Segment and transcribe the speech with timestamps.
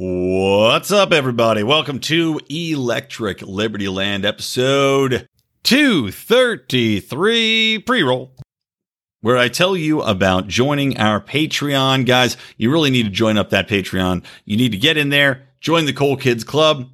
[0.00, 1.64] What's up, everybody?
[1.64, 5.28] Welcome to Electric Libertyland episode
[5.64, 8.32] 233 pre roll,
[9.22, 12.06] where I tell you about joining our Patreon.
[12.06, 14.24] Guys, you really need to join up that Patreon.
[14.44, 16.88] You need to get in there, join the Cool Kids Club.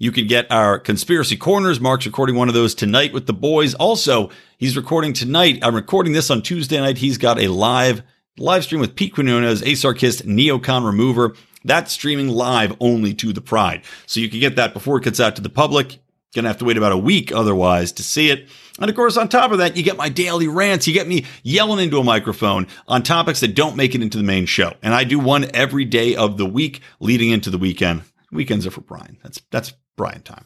[0.00, 1.78] You can get our conspiracy corners.
[1.78, 3.74] Mark's recording one of those tonight with the boys.
[3.74, 5.60] Also, he's recording tonight.
[5.62, 6.98] I'm recording this on Tuesday night.
[6.98, 8.02] He's got a live
[8.36, 11.36] live stream with Pete Quinones, Asarchist, Neocon Remover.
[11.64, 13.82] That's streaming live only to the Pride.
[14.06, 15.98] So you can get that before it gets out to the public.
[16.34, 18.48] Gonna have to wait about a week otherwise to see it.
[18.78, 20.86] And of course, on top of that, you get my daily rants.
[20.86, 24.24] You get me yelling into a microphone on topics that don't make it into the
[24.24, 24.74] main show.
[24.82, 28.02] And I do one every day of the week leading into the weekend.
[28.30, 29.18] Weekends are for Brian.
[29.22, 30.44] That's, that's Brian time.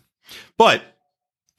[0.56, 0.82] But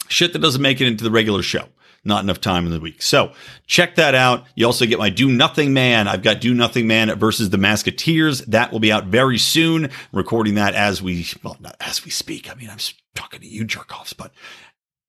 [0.07, 1.67] shit that doesn't make it into the regular show
[2.05, 3.01] not enough time in the week.
[3.01, 3.31] So
[3.65, 4.45] check that out.
[4.55, 6.07] You also get my Do Nothing Man.
[6.07, 8.45] I've got Do Nothing Man versus the Masketeers.
[8.47, 9.89] That will be out very soon.
[10.11, 12.49] recording that as we, well, not as we speak.
[12.51, 12.79] I mean, I'm
[13.15, 14.33] talking to you jerk offs, but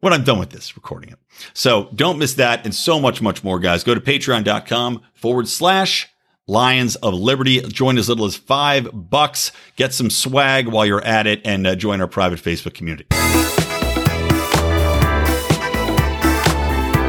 [0.00, 1.18] when I'm done with this, recording it.
[1.52, 3.82] So don't miss that and so much, much more, guys.
[3.84, 6.08] Go to patreon.com forward slash
[6.46, 7.60] Lions of Liberty.
[7.60, 9.50] Join as little as five bucks.
[9.76, 13.06] Get some swag while you're at it and uh, join our private Facebook community.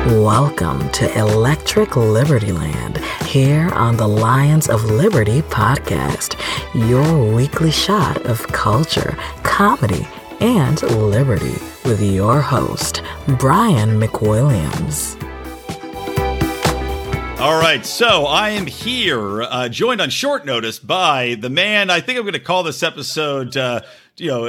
[0.06, 6.40] Welcome to Electric Libertyland here on the Lions of Liberty podcast,
[6.76, 10.08] your weekly shot of culture, comedy,
[10.42, 13.02] and liberty with your host,
[13.40, 15.20] Brian McWilliams.
[17.40, 21.90] All right, so I am here, uh, joined on short notice by the man.
[21.90, 23.82] I think I'm going to call this episode uh,
[24.18, 24.44] you know,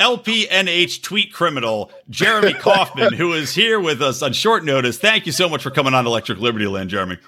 [0.00, 4.98] LPNH tweet criminal Jeremy Kauffman, who is here with us on short notice.
[4.98, 7.18] Thank you so much for coming on Electric Libertyland, Jeremy.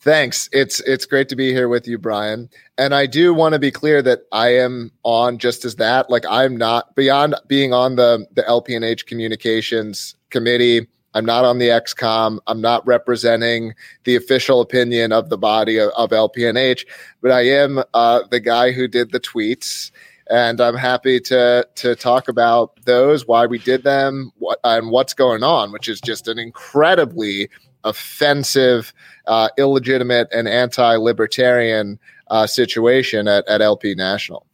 [0.00, 0.48] Thanks.
[0.52, 2.50] It's it's great to be here with you, Brian.
[2.76, 6.10] And I do want to be clear that I am on just as that.
[6.10, 10.88] Like I'm not beyond being on the the LPNH communications committee.
[11.14, 12.38] I'm not on the ExComm.
[12.48, 16.84] I'm not representing the official opinion of the body of, of LPNH,
[17.20, 19.92] but I am uh, the guy who did the tweets
[20.30, 25.14] and I'm happy to to talk about those, why we did them, what and what's
[25.14, 27.48] going on, which is just an incredibly
[27.84, 28.92] offensive,
[29.26, 34.46] uh, illegitimate, and anti-libertarian uh, situation at, at LP National.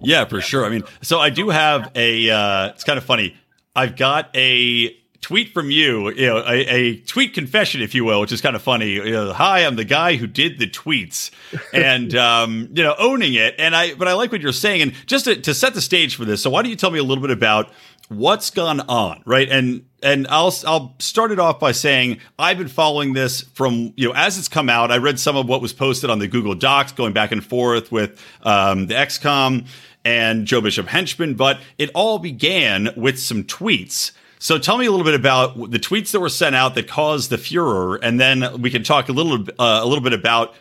[0.00, 0.64] Yeah, for sure.
[0.64, 2.30] I mean, so I do have a.
[2.30, 3.36] Uh, it's kind of funny.
[3.74, 8.20] I've got a tweet from you, you know, a, a, tweet confession, if you will,
[8.20, 8.90] which is kind of funny.
[8.90, 11.30] You know, Hi, I'm the guy who did the tweets,
[11.72, 13.54] and um, you know, owning it.
[13.58, 14.82] And I, but I like what you're saying.
[14.82, 16.98] And just to, to set the stage for this, so why don't you tell me
[16.98, 17.70] a little bit about
[18.08, 19.48] what's gone on, right?
[19.48, 24.08] And and I'll I'll start it off by saying I've been following this from you
[24.08, 24.90] know as it's come out.
[24.90, 27.90] I read some of what was posted on the Google Docs, going back and forth
[27.90, 29.66] with um, the ExComm
[30.04, 34.90] and Joe Bishop Henchman, but it all began with some tweets so tell me a
[34.90, 38.60] little bit about the tweets that were sent out that caused the furor, and then
[38.60, 40.54] we can talk a little uh, a little bit about,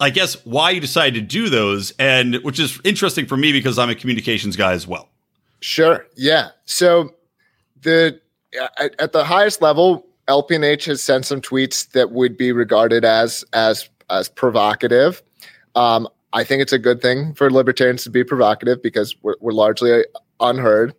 [0.00, 3.78] I guess, why you decided to do those, and which is interesting for me because
[3.78, 5.08] I'm a communications guy as well.
[5.60, 6.06] Sure.
[6.16, 6.50] Yeah.
[6.66, 7.14] So
[7.82, 8.20] the
[8.78, 13.44] at, at the highest level, LPNH has sent some tweets that would be regarded as
[13.52, 15.22] as as provocative.
[15.74, 19.52] Um, I think it's a good thing for libertarians to be provocative because we're, we're
[19.52, 20.04] largely
[20.40, 20.94] unheard.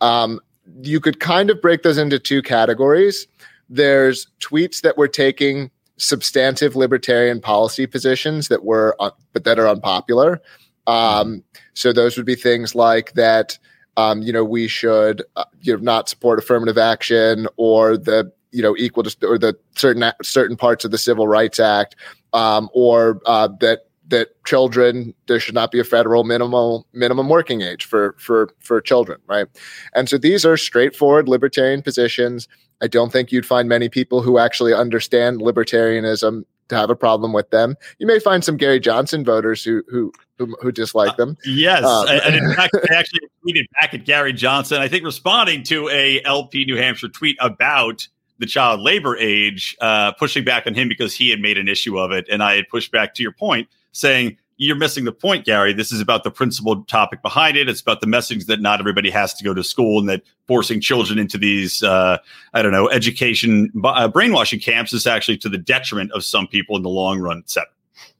[0.00, 0.40] Um,
[0.82, 3.26] you could kind of break those into two categories.
[3.68, 9.68] There's tweets that were taking substantive libertarian policy positions that were uh, but that are
[9.68, 10.42] unpopular.
[10.86, 13.58] Um, so those would be things like that.
[13.96, 18.62] Um, you know, we should uh, you know not support affirmative action or the you
[18.62, 21.96] know equal to or the certain certain parts of the Civil Rights Act,
[22.32, 27.62] um, or uh, that that children there should not be a federal minimum minimum working
[27.62, 29.46] age for for for children right?
[29.94, 32.46] And so these are straightforward libertarian positions.
[32.82, 37.32] I don't think you'd find many people who actually understand libertarianism to have a problem
[37.32, 37.74] with them.
[37.98, 41.30] You may find some gary johnson voters who who who, who dislike them.
[41.30, 45.04] Uh, yes um, and in fact i actually tweeted back at gary johnson i think
[45.04, 48.06] responding to a lp new hampshire tweet about
[48.38, 51.96] the child labor age, uh, pushing back on him because he had made an issue
[51.96, 52.26] of it.
[52.28, 55.72] And I had pushed back to your point saying, you're missing the point, Gary.
[55.72, 57.68] This is about the principal topic behind it.
[57.68, 60.80] It's about the message that not everybody has to go to school and that forcing
[60.80, 62.18] children into these, uh,
[62.54, 66.76] I don't know, education uh, brainwashing camps is actually to the detriment of some people
[66.76, 67.68] in the long run, etc.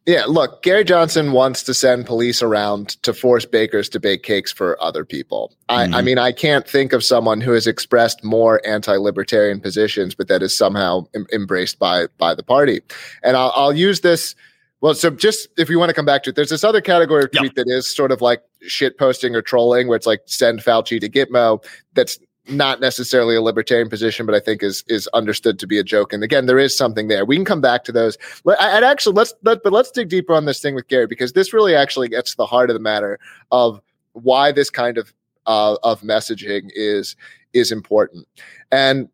[0.05, 4.51] Yeah, look, Gary Johnson wants to send police around to force bakers to bake cakes
[4.51, 5.55] for other people.
[5.69, 5.95] I, mm-hmm.
[5.95, 10.43] I mean, I can't think of someone who has expressed more anti-libertarian positions, but that
[10.43, 12.81] is somehow em- embraced by by the party.
[13.23, 14.35] And I'll, I'll use this
[14.83, 17.23] Well, so just if you want to come back to it, there's this other category
[17.23, 17.67] of tweet yep.
[17.67, 21.09] that is sort of like shit posting or trolling, where it's like send Fauci to
[21.09, 21.65] Gitmo.
[21.95, 22.19] That's
[22.49, 26.13] not necessarily a libertarian position, but I think is is understood to be a joke.
[26.13, 27.25] And again, there is something there.
[27.25, 28.19] We can come back to those.
[28.59, 31.53] I'd actually let's let, but let's dig deeper on this thing with Gary because this
[31.53, 33.21] really actually gets to the heart of the matter
[33.53, 33.81] of
[34.15, 35.15] why this kind of
[35.47, 37.15] uh, of messaging is
[37.53, 38.27] is important.
[38.73, 39.09] And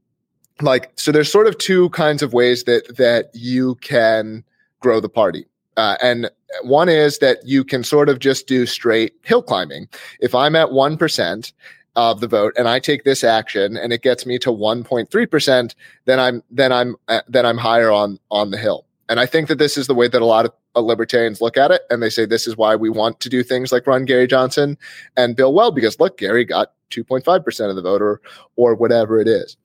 [0.63, 4.45] like so, there's sort of two kinds of ways that that you can
[4.81, 5.45] grow the party.
[5.79, 6.29] Uh, and
[6.63, 9.89] one is that you can sort of just do straight hill climbing.
[10.21, 11.53] If I'm at 1%
[11.95, 16.21] of the vote and I take this action and it gets me to 1.3%, then
[16.21, 18.87] I'm then I'm uh, then I'm higher on on the hill.
[19.09, 21.57] And I think that this is the way that a lot of uh, libertarians look
[21.57, 24.05] at it and they say this is why we want to do things like run
[24.05, 24.77] Gary Johnson
[25.17, 28.21] and Bill Weld because look, Gary got 2.5% of the vote or
[28.57, 29.57] or whatever it is.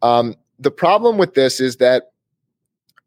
[0.00, 2.11] Um, the problem with this is that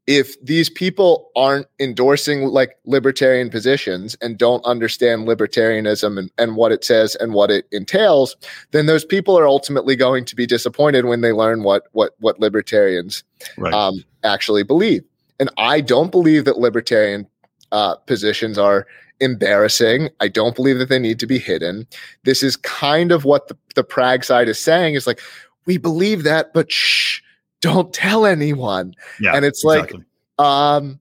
[0.08, 6.72] if these people aren't endorsing like libertarian positions and don't understand libertarianism and, and what
[6.72, 8.36] it says and what it entails,
[8.72, 12.40] then those people are ultimately going to be disappointed when they learn what what what
[12.40, 13.24] libertarians
[13.58, 13.74] right.
[13.74, 15.04] um, actually believe.
[15.40, 17.28] And I don't believe that libertarian
[17.72, 18.86] uh, positions are
[19.20, 20.10] embarrassing.
[20.20, 21.88] I don't believe that they need to be hidden.
[22.24, 25.20] This is kind of what the, the Prag side is saying is like,
[25.66, 27.22] we believe that, but shh,
[27.66, 28.94] don't tell anyone.
[29.20, 30.04] Yeah, and it's exactly.
[30.38, 31.00] like, um,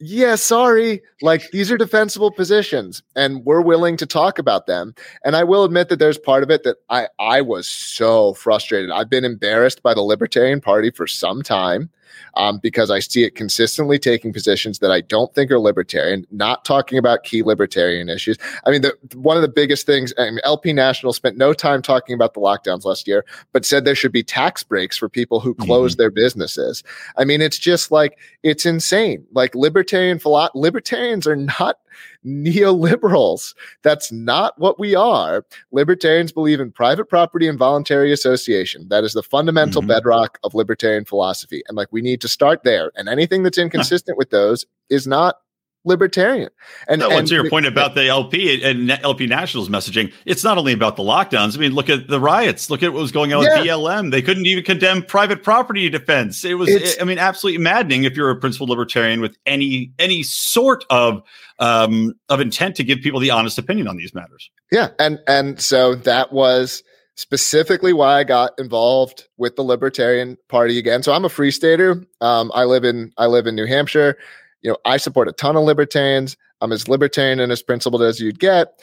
[0.00, 1.02] yeah, sorry.
[1.22, 4.94] Like these are defensible positions and we're willing to talk about them.
[5.24, 8.90] And I will admit that there's part of it that I I was so frustrated.
[8.90, 11.90] I've been embarrassed by the Libertarian Party for some time
[12.36, 16.64] um, because I see it consistently taking positions that I don't think are libertarian, not
[16.64, 18.36] talking about key libertarian issues.
[18.66, 21.82] I mean, the, one of the biggest things, I mean, LP National spent no time
[21.82, 25.40] talking about the lockdowns last year, but said there should be tax breaks for people
[25.40, 26.02] who close mm-hmm.
[26.02, 26.82] their businesses.
[27.16, 29.26] I mean, it's just like, it's insane.
[29.32, 31.78] Like libertarian, philo- libertarians are not
[32.24, 33.54] neoliberals.
[33.82, 35.44] That's not what we are.
[35.72, 38.88] Libertarians believe in private property and voluntary association.
[38.88, 39.88] That is the fundamental mm-hmm.
[39.88, 41.62] bedrock of libertarian philosophy.
[41.68, 42.92] And like we need to start there.
[42.96, 45.36] And anything that's inconsistent with those is not
[45.84, 46.50] libertarian.
[46.88, 50.58] And, no, and to your point about the LP and LP Nationals messaging, it's not
[50.58, 51.56] only about the lockdowns.
[51.56, 52.70] I mean, look at the riots.
[52.70, 53.58] Look at what was going on yeah.
[53.58, 54.10] with BLM.
[54.10, 56.44] They couldn't even condemn private property defense.
[56.44, 60.22] It was, it's, I mean, absolutely maddening if you're a principled libertarian with any any
[60.22, 61.22] sort of
[61.58, 64.50] um, of intent to give people the honest opinion on these matters.
[64.72, 66.82] Yeah, and and so that was
[67.16, 71.02] specifically why I got involved with the Libertarian Party again.
[71.02, 72.04] So I'm a free stater.
[72.20, 74.16] Um, I live in I live in New Hampshire
[74.64, 76.36] you know, I support a ton of libertarians.
[76.60, 78.80] I'm as libertarian and as principled as you'd get.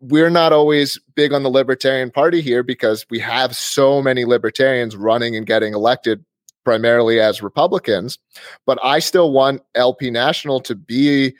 [0.00, 4.96] We're not always big on the Libertarian Party here because we have so many libertarians
[4.96, 6.24] running and getting elected
[6.64, 8.18] primarily as Republicans.
[8.66, 11.34] But I still want LP National to be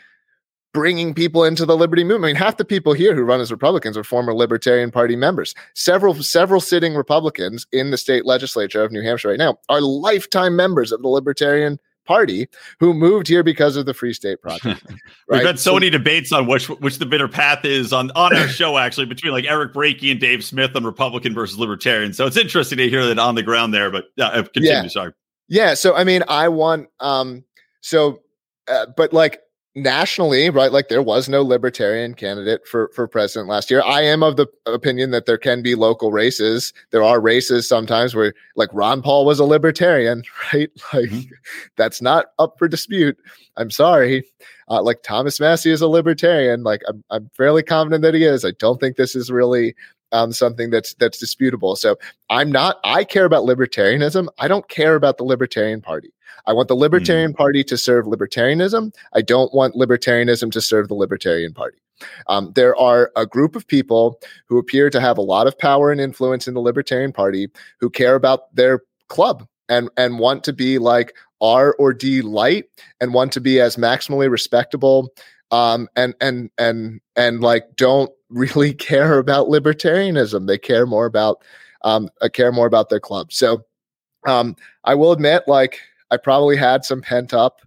[0.75, 2.25] bringing people into the liberty movement.
[2.25, 5.55] I mean, half the people here who run as Republicans are former Libertarian Party members.
[5.75, 10.56] Several several sitting Republicans in the state legislature of New Hampshire right now are lifetime
[10.56, 12.48] members of the Libertarian party
[12.80, 14.84] who moved here because of the Free State Project.
[14.88, 14.98] Right?
[15.28, 18.36] We've had so, so, many debates on which which the bitter path is on on
[18.36, 22.12] our show actually between like Eric Brakey and Dave Smith on Republican versus Libertarian.
[22.12, 23.90] So it's interesting to hear that on the ground there.
[23.90, 24.70] But uh, continue.
[24.70, 24.86] Yeah.
[24.88, 25.12] Sorry.
[25.48, 25.74] Yeah.
[25.74, 27.44] So I mean, I want um.
[27.80, 28.20] So,
[28.66, 29.42] uh, but like
[29.74, 30.72] nationally, right?
[30.72, 33.82] Like there was no libertarian candidate for for president last year.
[33.82, 36.72] I am of the opinion that there can be local races.
[36.90, 40.70] There are races sometimes where like Ron Paul was a libertarian, right?
[40.93, 41.31] Like mm-hmm.
[41.76, 43.19] that's not up for dispute.
[43.56, 44.24] I'm sorry.
[44.69, 46.62] Uh, like Thomas Massie is a libertarian.
[46.62, 48.44] Like I'm, I'm fairly confident that he is.
[48.44, 49.74] I don't think this is really
[50.14, 51.76] um, something that's that's disputable.
[51.76, 51.96] So
[52.30, 52.78] I'm not.
[52.84, 54.28] I care about libertarianism.
[54.38, 56.14] I don't care about the Libertarian Party.
[56.46, 57.36] I want the Libertarian mm.
[57.36, 58.94] Party to serve libertarianism.
[59.12, 61.78] I don't want libertarianism to serve the Libertarian Party.
[62.28, 65.90] Um, there are a group of people who appear to have a lot of power
[65.90, 67.48] and influence in the Libertarian Party
[67.80, 72.66] who care about their club and and want to be like R or D light
[73.00, 75.12] and want to be as maximally respectable
[75.50, 80.46] um, and and and and like don't really care about libertarianism.
[80.46, 81.43] They care more about
[81.82, 83.32] um, uh, care more about their club.
[83.32, 83.64] So
[84.26, 87.60] um, I will admit, like I probably had some pent up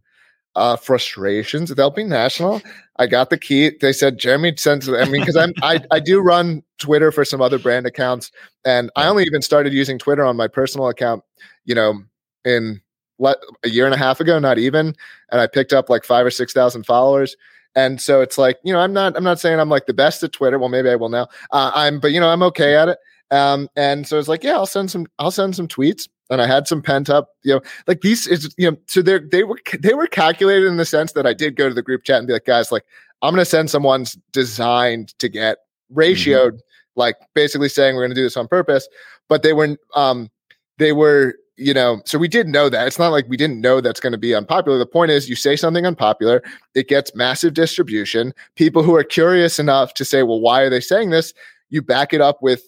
[0.55, 2.61] uh, frustrations with LP National.
[2.97, 3.71] I got the key.
[3.79, 4.89] They said Jeremy sends.
[4.89, 8.31] I mean, because I'm I I do run Twitter for some other brand accounts,
[8.65, 11.23] and I only even started using Twitter on my personal account.
[11.65, 12.01] You know,
[12.43, 12.81] in
[13.19, 14.95] le- a year and a half ago, not even,
[15.31, 17.35] and I picked up like five or six thousand followers.
[17.77, 20.23] And so it's like, you know, I'm not, I'm not saying I'm like the best
[20.23, 20.57] at Twitter.
[20.57, 21.27] Well, maybe I will now.
[21.51, 22.97] Uh, I'm, but you know, I'm okay at it.
[23.29, 26.09] Um, and so it's like, yeah, I'll send some, I'll send some tweets.
[26.29, 29.19] and I had some pent up, you know, like these is you know, so they're
[29.19, 32.03] they were they were calculated in the sense that I did go to the group
[32.03, 32.83] chat and be like, guys, like
[33.21, 35.59] I'm going to send someone's designed to get
[35.93, 36.57] ratioed, mm-hmm.
[36.95, 38.87] like basically saying we're going to do this on purpose,
[39.29, 40.29] but they were um
[40.77, 42.87] they were you know, so we did know that.
[42.87, 44.77] It's not like we didn't know that's going to be unpopular.
[44.77, 46.43] The point is, you say something unpopular,
[46.75, 48.33] it gets massive distribution.
[48.55, 51.33] People who are curious enough to say, well, why are they saying this?
[51.69, 52.61] You back it up with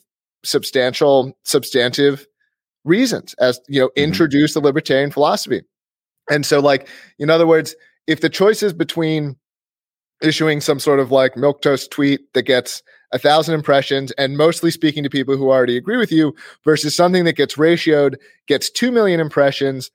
[0.43, 2.25] substantial, substantive
[2.84, 4.03] reasons as, you know, mm-hmm.
[4.03, 5.62] introduce the libertarian philosophy.
[6.31, 6.88] And so, like,
[7.19, 7.75] in other words,
[8.08, 9.36] if the choice is between
[10.22, 14.72] issuing some sort of like milk toast tweet that gets a thousand impressions and mostly
[14.72, 18.16] speaking to people who already agree with you versus something that gets ratioed,
[18.48, 19.92] gets 2 million impressions.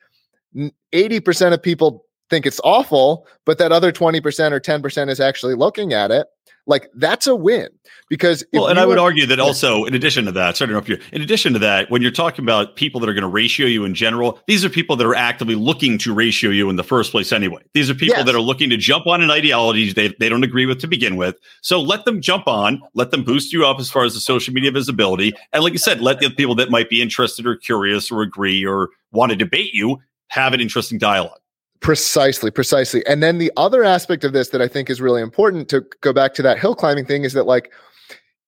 [0.93, 5.93] 80% of people think it's awful, but that other 20% or 10% is actually looking
[5.93, 6.27] at it
[6.67, 7.69] like that's a win
[8.09, 10.89] because well, and I would argue that also in addition to that, sorry to interrupt
[10.89, 10.99] you.
[11.13, 13.85] In addition to that, when you're talking about people that are going to ratio you
[13.85, 17.11] in general, these are people that are actively looking to ratio you in the first
[17.11, 17.63] place anyway.
[17.75, 18.27] These are people yes.
[18.27, 21.17] that are looking to jump on an ideology they, they don't agree with to begin
[21.17, 21.37] with.
[21.63, 24.55] So let them jump on, let them boost you up as far as the social
[24.55, 25.33] media visibility.
[25.53, 28.65] And like you said, let the people that might be interested or curious or agree
[28.65, 31.39] or want to debate you have an interesting dialogue.
[31.85, 33.07] Precisely, precisely.
[33.07, 36.15] And then the other aspect of this that I think is really important to go
[36.15, 37.71] back to that hill climbing thing is that like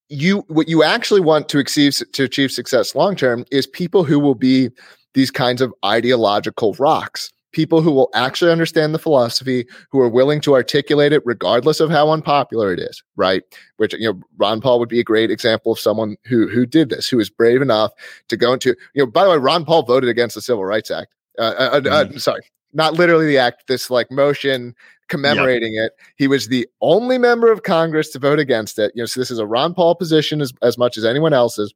[0.08, 4.18] you what you actually want to achieve to achieve success long term is people who
[4.18, 4.70] will be
[5.12, 10.40] these kinds of ideological rocks people who will actually understand the philosophy who are willing
[10.40, 13.42] to articulate it regardless of how unpopular it is right
[13.78, 16.88] which you know ron paul would be a great example of someone who who did
[16.88, 17.90] this who was brave enough
[18.28, 20.90] to go into you know by the way ron paul voted against the civil rights
[20.90, 22.16] act uh, uh, uh, mm-hmm.
[22.16, 22.42] sorry
[22.76, 24.75] not literally the act, this like motion
[25.09, 25.87] commemorating yep.
[25.87, 25.92] it.
[26.16, 28.92] He was the only member of Congress to vote against it.
[28.95, 31.75] You know, so this is a Ron Paul position as, as much as anyone else's.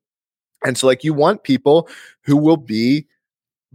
[0.64, 1.88] And so, like, you want people
[2.24, 3.06] who will be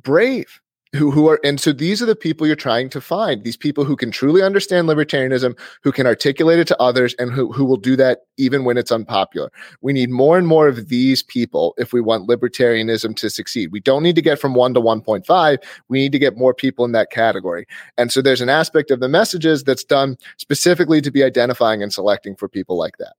[0.01, 0.61] brave
[0.95, 3.83] who who are and so these are the people you're trying to find these people
[3.83, 7.77] who can truly understand libertarianism who can articulate it to others and who, who will
[7.77, 9.51] do that even when it's unpopular.
[9.81, 13.71] We need more and more of these people if we want libertarianism to succeed.
[13.71, 15.57] We don't need to get from 1 to 1.5
[15.89, 17.67] we need to get more people in that category.
[17.97, 21.93] And so there's an aspect of the messages that's done specifically to be identifying and
[21.93, 23.13] selecting for people like that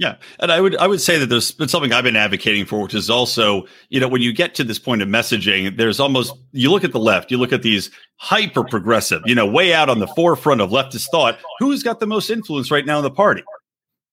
[0.00, 2.80] yeah, and I would I would say that there's been something I've been advocating for,
[2.80, 6.32] which is also you know when you get to this point of messaging, there's almost
[6.52, 9.90] you look at the left, you look at these hyper progressive, you know, way out
[9.90, 11.38] on the forefront of leftist thought.
[11.58, 13.42] Who's got the most influence right now in the party?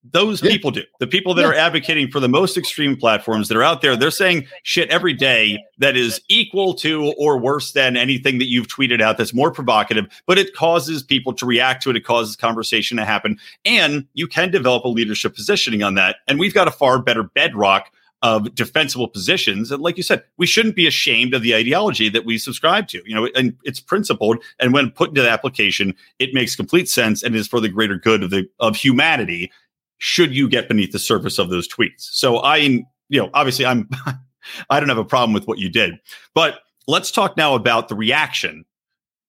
[0.03, 0.51] Those yeah.
[0.51, 0.83] people do.
[0.99, 1.49] The people that yeah.
[1.49, 5.13] are advocating for the most extreme platforms that are out there, they're saying shit every
[5.13, 9.51] day that is equal to or worse than anything that you've tweeted out that's more
[9.51, 11.95] provocative, but it causes people to react to it.
[11.95, 13.37] It causes conversation to happen.
[13.65, 16.17] And you can develop a leadership positioning on that.
[16.27, 17.91] And we've got a far better bedrock
[18.23, 19.71] of defensible positions.
[19.71, 23.01] And like you said, we shouldn't be ashamed of the ideology that we subscribe to,
[23.05, 24.43] you know, and it's principled.
[24.59, 27.97] And when put into the application, it makes complete sense and is for the greater
[27.97, 29.51] good of the of humanity
[29.97, 32.01] should you get beneath the surface of those tweets.
[32.11, 33.89] So I, you know, obviously I'm,
[34.69, 35.95] I don't have a problem with what you did,
[36.33, 38.65] but let's talk now about the reaction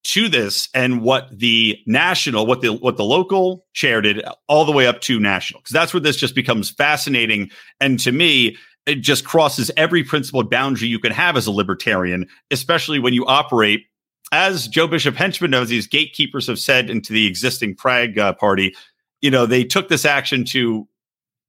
[0.05, 4.73] to this and what the national, what the what the local chair did, all the
[4.73, 7.51] way up to national, because that's where this just becomes fascinating.
[7.81, 8.57] And to me,
[8.87, 13.27] it just crosses every principled boundary you can have as a libertarian, especially when you
[13.27, 13.85] operate.
[14.31, 18.75] As Joe Bishop Henchman knows, these gatekeepers have said into the existing Prag uh, party,
[19.21, 20.87] you know, they took this action to,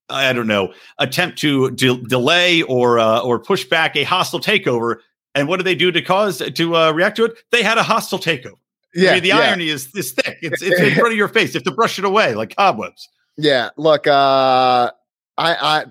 [0.09, 4.97] I don't know, attempt to de- delay or uh, or push back a hostile takeover.
[5.35, 7.37] And what did they do to cause to uh, react to it?
[7.51, 8.53] They had a hostile takeover.
[8.95, 9.37] Yeah, I mean, the yeah.
[9.37, 10.39] irony is this thick.
[10.41, 11.53] It's it's in front of your face.
[11.53, 13.07] You have to brush it away like cobwebs.
[13.37, 13.69] Yeah.
[13.77, 14.91] Look, uh,
[15.37, 15.85] I I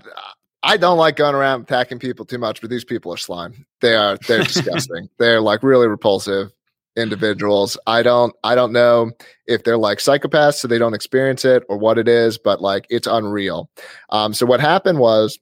[0.64, 3.64] I don't like going around attacking people too much, but these people are slime.
[3.80, 5.08] They are they're disgusting.
[5.18, 6.50] They're like really repulsive
[6.98, 7.78] individuals.
[7.86, 9.12] I don't I don't know
[9.46, 12.86] if they're like psychopaths so they don't experience it or what it is, but like
[12.90, 13.70] it's unreal.
[14.10, 15.38] Um so what happened was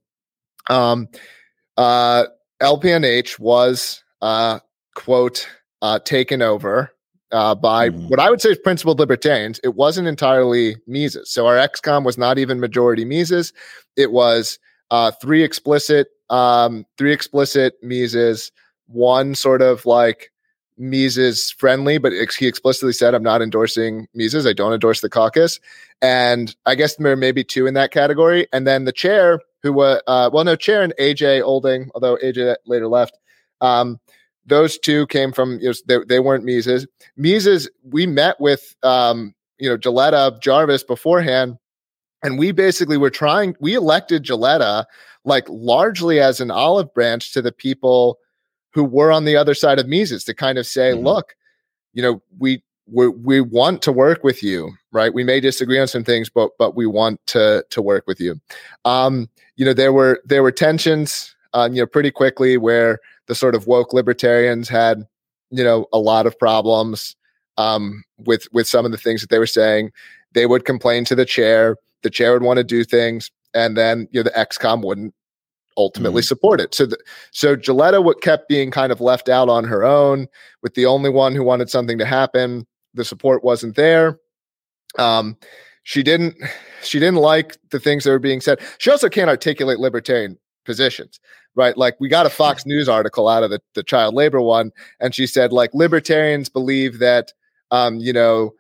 [0.69, 1.09] um
[1.77, 2.25] uh
[2.63, 4.61] LPNH was uh
[4.95, 5.49] quote
[5.83, 6.93] uh taken over
[7.33, 8.09] uh, by mm.
[8.09, 9.61] what I would say is principled libertarians.
[9.65, 11.31] It wasn't entirely Mises.
[11.31, 13.53] So our ExComm was not even majority Mises.
[13.97, 14.59] It was
[14.91, 18.53] uh, three explicit, um, three explicit Mises,
[18.87, 20.31] one sort of like
[20.79, 24.47] Mises friendly, but he explicitly said, I'm not endorsing Mises.
[24.47, 25.59] I don't endorse the caucus.
[26.03, 28.47] And I guess there may be two in that category.
[28.53, 32.57] And then the chair, who was, uh, well, no, chair and AJ Olding, although AJ
[32.67, 33.19] later left.
[33.61, 33.99] Um,
[34.45, 36.87] those two came from, you know, they, they weren't Mises.
[37.17, 41.57] Mises, we met with, um, you know, Jilletta Jarvis beforehand.
[42.23, 44.85] And we basically were trying, we elected Jilletta
[45.25, 48.19] like largely as an olive branch to the people
[48.77, 51.03] who were on the other side of Mises to kind of say, mm-hmm.
[51.03, 51.35] look,
[51.95, 55.15] you know, we we we want to work with you, right?
[55.15, 58.39] We may disagree on some things, but but we want to to work with you.
[58.85, 63.35] Um, you know, there were there were tensions, um, you know, pretty quickly where the
[63.35, 65.07] sort of woke libertarians had,
[65.51, 67.17] you know, a lot of problems
[67.57, 69.91] um, with with some of the things that they were saying.
[70.35, 71.79] They would complain to the chair.
[72.03, 75.15] The chair would want to do things, and then you know the ExComm wouldn't
[75.77, 76.27] ultimately mm-hmm.
[76.27, 76.75] support it.
[76.75, 76.99] So, the,
[77.31, 80.27] so Jilletta what kept being kind of left out on her own,
[80.63, 82.67] with the only one who wanted something to happen.
[82.95, 84.19] The support wasn't there.
[84.99, 85.37] Um,
[85.83, 86.37] she didn't.
[86.83, 88.61] She didn't like the things that were being said.
[88.79, 91.21] She also can't articulate libertarian positions,
[91.55, 91.77] right?
[91.77, 95.15] Like we got a Fox News article out of the, the child labor one, and
[95.15, 97.33] she said like libertarians believe that
[97.71, 98.53] um, you know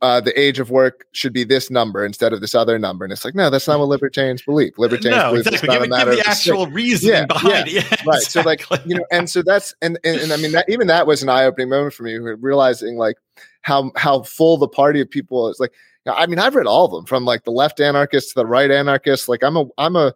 [0.00, 3.04] uh, the age of work should be this number instead of this other number.
[3.04, 4.72] And it's like, no, that's not what libertarians believe.
[4.78, 5.68] Libertarians no, believe exactly.
[5.68, 7.90] Give, give the actual reason yeah, behind yeah, it.
[7.90, 8.22] Yeah, right.
[8.22, 8.30] Exactly.
[8.30, 11.06] So like, you know, and so that's, and, and, and I mean, that, even that
[11.06, 13.16] was an eye opening moment for me, realizing like
[13.62, 15.72] how, how full the party of people is like,
[16.06, 18.70] I mean, I've read all of them from like the left anarchists to the right
[18.70, 19.28] anarchists.
[19.28, 20.14] Like I'm a, I'm a,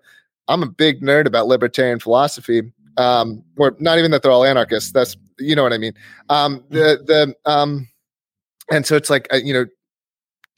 [0.49, 2.63] I'm a big nerd about libertarian philosophy.
[2.99, 4.93] Um, or not even that they're all anarchists.
[4.93, 5.93] That's, you know what I mean?
[6.29, 7.89] Um, the, the, um,
[8.71, 9.67] and so it's like, uh, you know,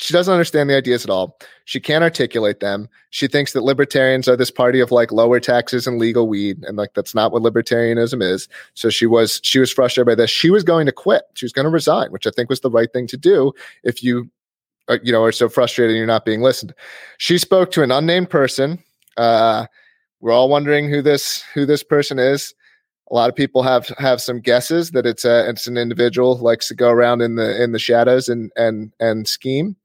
[0.01, 1.39] she doesn't understand the ideas at all.
[1.65, 2.89] She can't articulate them.
[3.11, 6.77] She thinks that libertarians are this party of like lower taxes and legal weed, and
[6.77, 8.49] like that's not what libertarianism is.
[8.75, 10.31] So she was she was frustrated by this.
[10.31, 11.25] She was going to quit.
[11.35, 14.03] She was going to resign, which I think was the right thing to do if
[14.03, 14.31] you
[14.89, 16.75] are, you know are so frustrated and you're not being listened.
[17.19, 18.79] She spoke to an unnamed person.
[19.17, 19.67] Uh,
[20.21, 22.55] we're all wondering who this who this person is
[23.11, 26.45] a lot of people have have some guesses that it's a it's an individual who
[26.45, 29.77] likes to go around in the in the shadows and and and scheme.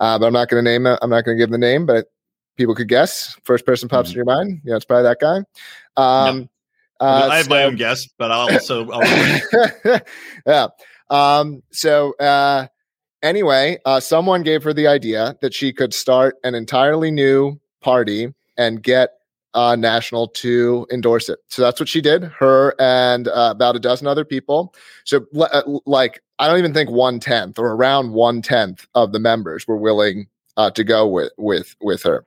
[0.00, 0.98] Uh, but I'm not going to name it.
[1.02, 2.06] I'm not going to give the name, but
[2.56, 3.36] people could guess.
[3.42, 4.12] First person pops mm-hmm.
[4.12, 4.60] in your mind.
[4.64, 5.38] You know, it's probably that guy.
[5.96, 6.48] Um,
[7.00, 8.88] uh, I have so, my own guess, but I'll also.
[8.90, 10.00] I'll
[10.46, 10.68] yeah.
[11.10, 12.66] Um, so uh,
[13.22, 18.34] anyway, uh, someone gave her the idea that she could start an entirely new party
[18.56, 19.17] and get
[19.54, 21.38] uh, National to endorse it.
[21.48, 22.24] So that's what she did.
[22.24, 24.74] Her and uh, about a dozen other people.
[25.04, 29.18] So uh, like I don't even think one tenth or around one tenth of the
[29.18, 32.26] members were willing uh, to go with with with her.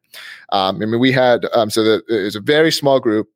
[0.51, 3.29] Um, I mean, we had um, so the, it was a very small group.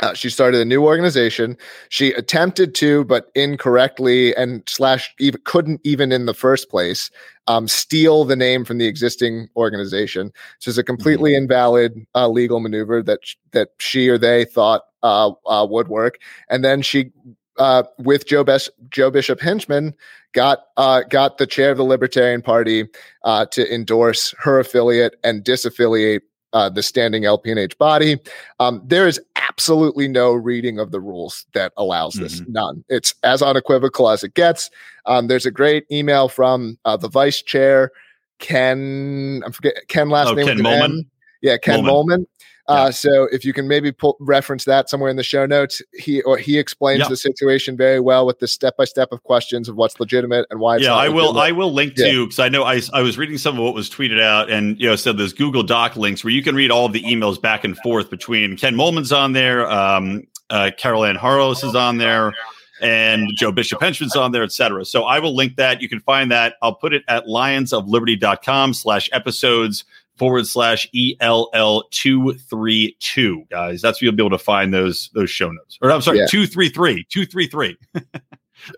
[0.00, 1.56] Uh, she started a new organization.
[1.90, 7.10] She attempted to, but incorrectly and slash even couldn't even in the first place
[7.46, 10.32] um, steal the name from the existing organization.
[10.58, 11.42] So it's a completely mm-hmm.
[11.42, 16.18] invalid uh, legal maneuver that sh- that she or they thought uh, uh would work.
[16.48, 17.10] And then she,
[17.58, 19.94] uh, with Joe, Bes- Joe Bishop Henchman,
[20.32, 22.86] got uh, got the chair of the Libertarian Party
[23.24, 26.20] to endorse her affiliate and disaffiliate
[26.52, 28.18] uh, the standing LPNH body.
[28.58, 32.40] Um, there is absolutely no reading of the rules that allows this.
[32.40, 32.52] Mm-hmm.
[32.52, 32.84] None.
[32.88, 34.70] It's as unequivocal as it gets.
[35.06, 37.90] Um, there's a great email from uh, the vice chair,
[38.38, 39.42] Ken.
[39.44, 40.46] I'm forget Ken last oh, name.
[40.46, 41.06] Ken Moellman.
[41.42, 42.26] Yeah, Ken Moellman.
[42.70, 46.22] Uh, So if you can maybe pull, reference that somewhere in the show notes, he
[46.22, 49.76] or he explains the situation very well with the step by step of questions of
[49.76, 50.76] what's legitimate and why.
[50.76, 51.38] yeah, I will.
[51.38, 52.10] I will link yeah.
[52.10, 54.78] to because I know I, I was reading some of what was tweeted out, and
[54.80, 57.40] you know, so there's Google Doc links where you can read all of the emails
[57.40, 61.98] back and forth between Ken Moellman's on there, um, uh, Caryn Ann Harlos is on
[61.98, 62.32] there
[62.80, 64.84] and Joe Bishop Henchman's on there, etc.
[64.84, 65.82] So I will link that.
[65.82, 66.54] You can find that.
[66.62, 69.84] I'll put it at lionsofliberty.com slash episodes
[70.20, 73.80] forward slash ELL two three two, guys.
[73.80, 75.78] That's where you'll be able to find those those show notes.
[75.80, 76.26] Or I'm sorry, yeah.
[76.26, 77.76] two three three, two three three.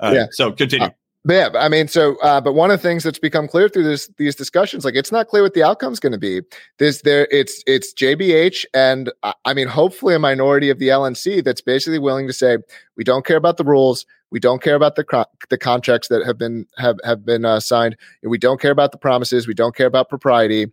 [0.00, 0.26] Yeah.
[0.30, 0.86] So continue.
[0.86, 0.90] Uh,
[1.28, 4.08] yeah, I mean, so, uh, but one of the things that's become clear through this,
[4.16, 6.40] these discussions, like it's not clear what the outcome's going to be.
[6.78, 11.42] This, there, it's, it's JBH, and uh, I mean, hopefully, a minority of the LNC
[11.42, 12.58] that's basically willing to say
[12.96, 16.38] we don't care about the rules, we don't care about the the contracts that have
[16.38, 19.88] been have have been uh, signed, we don't care about the promises, we don't care
[19.88, 20.66] about propriety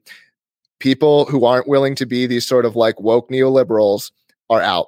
[0.80, 4.12] people who aren't willing to be these sort of like woke neoliberals
[4.50, 4.88] are out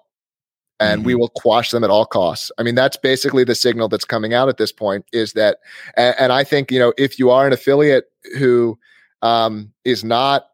[0.81, 1.07] and mm-hmm.
[1.07, 2.51] we will quash them at all costs.
[2.57, 5.59] I mean, that's basically the signal that's coming out at this point is that,
[5.95, 8.05] and, and I think, you know, if you are an affiliate
[8.37, 8.79] who
[9.21, 10.47] um, is not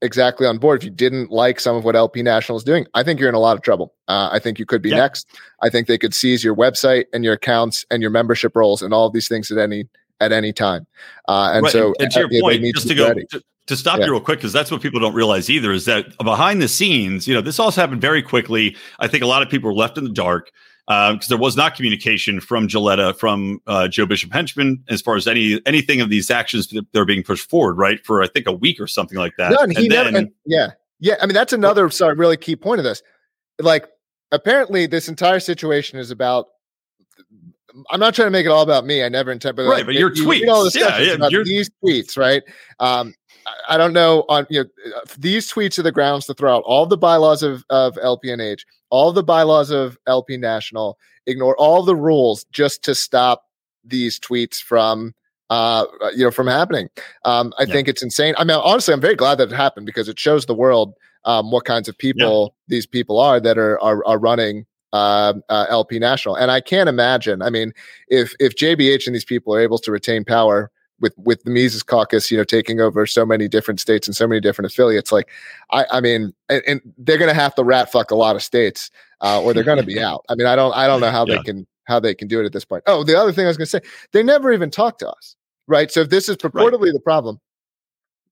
[0.00, 3.02] exactly on board, if you didn't like some of what LP National is doing, I
[3.02, 3.92] think you're in a lot of trouble.
[4.08, 5.28] Uh, I think you could be next.
[5.62, 8.94] I think they could seize your website and your accounts and your membership rolls and
[8.94, 9.88] all of these things at any
[10.20, 10.86] at any time.
[11.28, 11.72] Uh, and right.
[11.72, 14.06] so, and, and to your point, just to go to, to stop yeah.
[14.06, 17.26] you real quick because that's what people don't realize either is that behind the scenes
[17.26, 19.98] you know this also happened very quickly i think a lot of people were left
[19.98, 20.50] in the dark
[20.86, 25.16] because um, there was not communication from Jilletta, from uh, Joe Bishop Henchman, as far
[25.16, 28.04] as any anything of these actions that they're being pushed forward, right?
[28.06, 29.50] For I think a week or something like that.
[29.50, 30.10] No, and he and never.
[30.12, 30.68] Then, and yeah,
[31.00, 31.16] yeah.
[31.20, 33.02] I mean, that's another sorry, really key point of this.
[33.58, 33.88] Like,
[34.30, 36.46] apparently, this entire situation is about
[37.90, 39.02] I'm not trying to make it all about me.
[39.02, 39.78] I never intend, but right.
[39.78, 42.44] like, but your you tweets, read all the stuff yeah, yeah, about these tweets, right?
[42.78, 43.12] Um,
[43.68, 46.62] I- don't know on you know uh, these tweets are the grounds to throw out
[46.66, 51.96] all the bylaws of of LPNH, all the bylaws of LP National, ignore all the
[51.96, 53.44] rules just to stop
[53.84, 55.14] these tweets from
[55.50, 56.88] uh you know from happening.
[57.24, 57.72] Um, I Yeah.
[57.72, 58.34] think it's insane.
[58.38, 61.50] I mean, honestly, I'm very glad that it happened because it shows the world um,
[61.50, 65.98] what kinds of people these people are that are are, are running uh, uh, LP
[65.98, 66.34] National.
[66.36, 67.42] And I can't imagine.
[67.42, 67.72] I mean,
[68.08, 71.82] if if JBH and these people are able to retain power with with the Mises
[71.82, 75.28] Caucus, you know, taking over so many different states and so many different affiliates, like
[75.70, 78.42] I, I mean, and, and they're going to have to rat fuck a lot of
[78.42, 80.24] states, uh, or they're going to be out.
[80.28, 81.36] I mean, I don't I don't know how Yeah.
[81.36, 82.82] they can how they can do it at this point.
[82.86, 83.80] Oh, the other thing I was going to say,
[84.12, 85.36] they never even talk to us,
[85.68, 85.90] right?
[85.90, 87.40] So if this is purportedly the problem.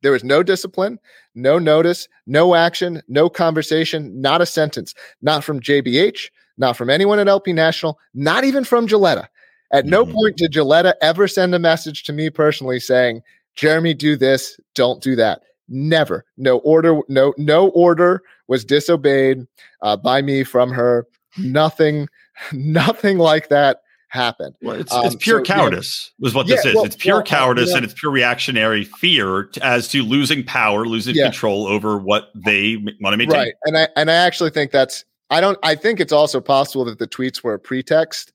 [0.03, 0.98] There was no discipline,
[1.35, 7.18] no notice, no action, no conversation, not a sentence, not from JBH, not from anyone
[7.18, 9.29] at LP National, not even from Jilletta.
[9.72, 10.12] At no Mhm.
[10.12, 13.22] point did Jilletta ever send a message to me personally saying,
[13.57, 15.42] Jeremy, do this, don't do that.
[15.68, 16.24] Never.
[16.37, 19.46] No order, no, no order was disobeyed
[19.83, 21.07] uh, by me from her.
[21.38, 22.09] Nothing,
[22.53, 24.55] nothing like that happened.
[24.62, 26.74] Well, it's, Um, it's pure so, cowardice, was what this is.
[26.74, 27.77] well- it's pure well, cowardice yeah.
[27.77, 31.24] and it's pure reactionary fear as to losing power, losing Yeah.
[31.24, 33.37] control over what they want to maintain.
[33.38, 33.55] Right.
[33.64, 36.98] And I and I actually think that's I don't I think it's also possible that
[37.00, 38.33] the tweets were a pretext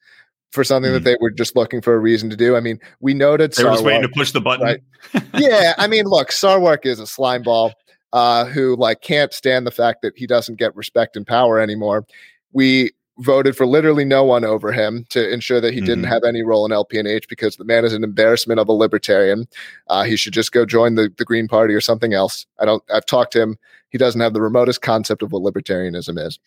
[0.51, 1.05] for something that Mhm.
[1.05, 2.55] they were just looking for a reason to do.
[2.55, 4.65] I mean, we noted They were just waiting to push the button.
[4.65, 4.81] Right.
[5.35, 7.73] yeah, I mean, look, Sarwark is a slime ball
[8.13, 12.05] uh, who like can't stand the fact that he doesn't get respect and power anymore.
[12.51, 16.07] We voted for literally no one over him to ensure that he didn't Mhm.
[16.09, 19.45] have any role in LPNH because the man is an embarrassment of a libertarian.
[19.89, 22.45] Uh, he should just go join the, the Green Party or something else.
[22.59, 22.81] I don't.
[22.91, 23.57] I've talked to him.
[23.89, 26.39] He doesn't have the remotest concept of what libertarianism is,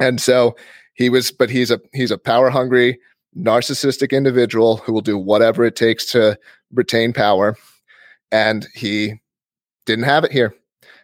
[0.00, 0.56] and so
[0.94, 1.30] he was.
[1.30, 2.98] But he's a he's a power hungry,
[3.36, 6.38] narcissistic individual who will do whatever it takes to
[6.72, 7.56] retain power,
[8.32, 9.14] and he
[9.86, 10.54] didn't have it here,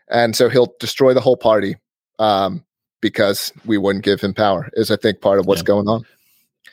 [0.09, 1.77] and so he'll destroy the whole party.
[2.19, 2.65] Um,
[3.01, 5.65] because we wouldn't give him power is I think part of what's Yeah.
[5.67, 6.07] going on.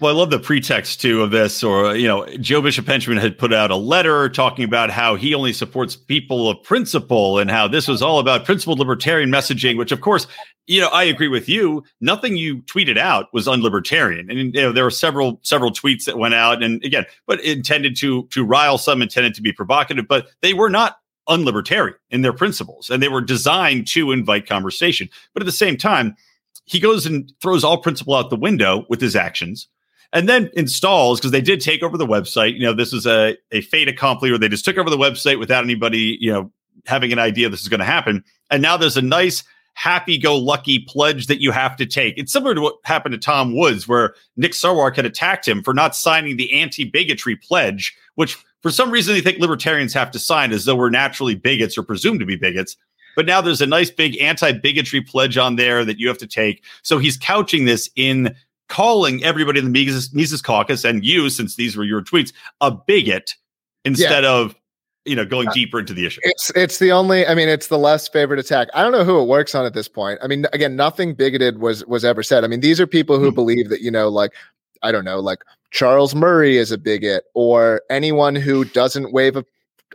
[0.01, 1.61] Well, I love the pretext too of this.
[1.63, 5.35] Or, you know, Joe Bishop Henchman had put out a letter talking about how he
[5.35, 9.91] only supports people of principle and how this was all about principled libertarian messaging, which,
[9.91, 10.25] of course,
[10.65, 11.83] you know, I agree with you.
[12.01, 14.21] Nothing you tweeted out was unlibertarian.
[14.21, 17.95] And you know, there were several several tweets that went out and again, but intended
[17.97, 20.97] to to rile some, intended to be provocative, but they were not
[21.29, 25.09] unlibertarian in their principles and they were designed to invite conversation.
[25.35, 26.15] But at the same time,
[26.65, 29.67] he goes and throws all principle out the window with his actions
[30.13, 32.53] and then installs because they did take over the website.
[32.53, 35.39] You know, this is a, a fait accompli where they just took over the website
[35.39, 36.51] without anybody, you know,
[36.85, 38.23] having an idea this is going to happen.
[38.49, 39.43] And now there's a nice
[39.73, 42.17] happy go lucky pledge that you have to take.
[42.17, 45.73] It's similar to what happened to Tom Woods, where Nick Sarwark had attacked him for
[45.73, 50.19] not signing the anti bigotry pledge, which for some reason they think libertarians have to
[50.19, 52.75] sign as though we're naturally bigots or presumed to be bigots.
[53.15, 56.27] But now there's a nice big anti bigotry pledge on there that you have to
[56.27, 56.63] take.
[56.81, 58.35] So he's couching this in
[58.71, 62.31] calling everybody in the Mises, Mises caucus and you, since these were your tweets,
[62.61, 63.35] a bigot
[63.83, 64.55] instead of
[65.03, 66.21] you know going deeper into the issue.
[66.23, 67.27] It's it's the only.
[67.27, 68.69] I mean, it's the less favorite attack.
[68.73, 70.19] I don't know who it works on at this point.
[70.23, 72.43] I mean, again, nothing bigoted was was ever said.
[72.43, 73.35] I mean, these are people who Hmm.
[73.35, 74.31] believe that you know, like
[74.83, 75.39] I don't know, like
[75.71, 79.43] Charles Murray is a bigot, or anyone who doesn't wave a,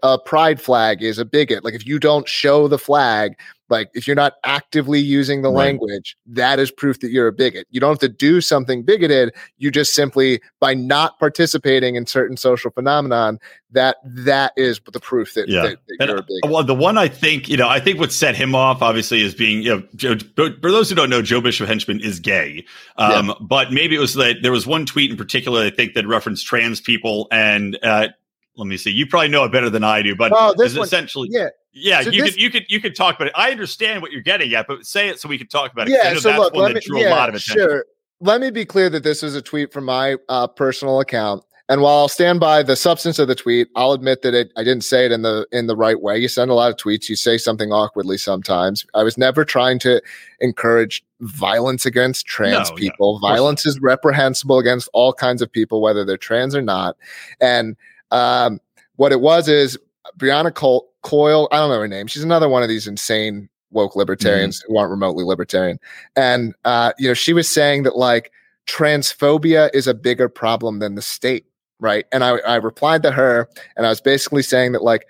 [0.02, 1.64] a pride flag is a bigot.
[1.64, 3.36] Like if you don't show the flag,
[3.68, 5.66] like if you're not actively using the Right.
[5.66, 7.66] language, that is proof that you're a bigot.
[7.70, 9.32] You don't have to do something bigoted.
[9.58, 13.38] You just simply by not participating in certain social phenomenon,
[13.72, 15.62] that that is the proof that, Yeah.
[15.62, 16.50] that, that you're a bigot.
[16.50, 19.34] Well, the one I think, you know, I think what set him off, obviously, is
[19.34, 22.64] being, you know, Joe, for those who don't know, Joe Bishop Henchman is gay.
[22.96, 26.06] Um, But maybe it was that there was one tweet in particular, I think, that
[26.06, 27.28] referenced trans people.
[27.30, 28.08] And uh,
[28.56, 30.78] let me see, you probably know it better than I do, but Oh, this is
[30.78, 31.48] essentially, yeah.
[31.72, 33.34] yeah, So you this- could, you could, you could talk about it.
[33.36, 35.92] I understand what you're getting at, but say it so we can talk about it.
[35.92, 36.14] Yeah.
[36.16, 37.54] So look, let me, yeah, a lot of attention.
[37.56, 37.84] sure.
[38.20, 41.42] Let me be clear that this was a tweet from my uh, personal account.
[41.68, 44.62] And while I'll stand by the substance of the tweet, I'll admit that it, I
[44.62, 46.16] didn't say it in the in the right way.
[46.16, 48.86] You send a lot of tweets, you say something awkwardly sometimes.
[48.94, 50.00] I was never trying to
[50.40, 53.18] encourage violence against trans No, no, people.
[53.18, 56.96] course violence is reprehensible against all kinds of people, whether they're trans or not.
[57.40, 57.76] And
[58.10, 58.60] um,
[58.96, 59.78] what it was is
[60.18, 61.48] Brianna Col- Coyle.
[61.52, 62.06] I don't know her name.
[62.06, 65.78] She's another one of these insane woke libertarians who aren't remotely libertarian.
[66.14, 68.32] And uh, you know, she was saying that like
[68.66, 71.46] transphobia is a bigger problem than the state,
[71.80, 72.06] right?
[72.12, 75.06] And I, I replied to her, and I was basically saying that like,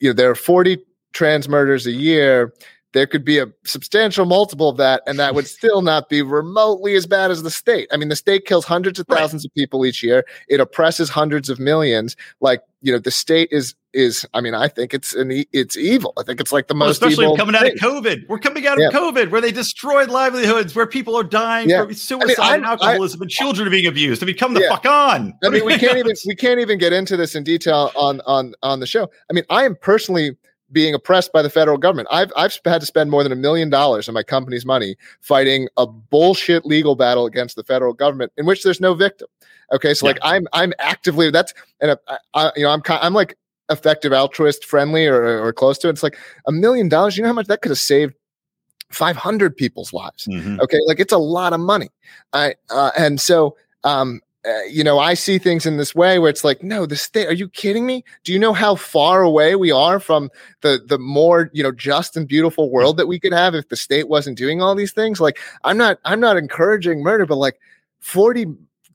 [0.00, 0.78] you know, there are 40
[1.12, 2.52] trans murders a year.
[2.92, 6.94] There could be a substantial multiple of that, and that would still not be remotely
[6.94, 7.88] as bad as the state.
[7.92, 9.50] I mean, the state kills hundreds of thousands right.
[9.50, 10.24] of people each year.
[10.48, 12.16] It oppresses hundreds of millions.
[12.40, 14.26] Like you know, the state is is.
[14.34, 16.12] I mean, I think it's an e- it's evil.
[16.18, 17.64] I think it's like the most well, especially coming thing.
[17.64, 18.28] out of COVID.
[18.28, 18.92] We're coming out of.
[18.92, 21.84] COVID, where they destroyed livelihoods, where people are dying yeah.
[21.84, 24.22] from suicide I mean, and alcoholism, I, and children are being abused.
[24.22, 24.70] I mean, come the yeah.
[24.70, 25.34] fuck on.
[25.44, 28.54] I mean, we can't even we can't even get into this in detail on on
[28.62, 29.10] on the show.
[29.30, 30.36] I mean, I am personally
[30.72, 32.08] being oppressed by the federal government.
[32.10, 35.68] I've I've had to spend more than a million dollars of my company's money fighting
[35.76, 39.28] a bullshit legal battle against the federal government in which there's no victim.
[39.72, 40.12] Okay, so yeah.
[40.12, 43.36] like I'm I'm actively that's and I, I, you know I'm I'm like
[43.70, 45.92] effective altruist friendly or or close to it.
[45.92, 47.16] It's like a million dollars.
[47.16, 48.14] You know how much that could have saved
[48.90, 50.26] 500 people's lives.
[50.26, 50.60] Mm-hmm.
[50.60, 51.88] Okay, like it's a lot of money.
[52.32, 56.28] I uh, and so um uh, you know, I see things in this way where
[56.28, 57.28] it's like, no, the state.
[57.28, 58.04] Are you kidding me?
[58.24, 60.30] Do you know how far away we are from
[60.62, 63.76] the the more you know just and beautiful world that we could have if the
[63.76, 65.20] state wasn't doing all these things?
[65.20, 67.60] Like, I'm not I'm not encouraging murder, but like,
[68.00, 68.46] 40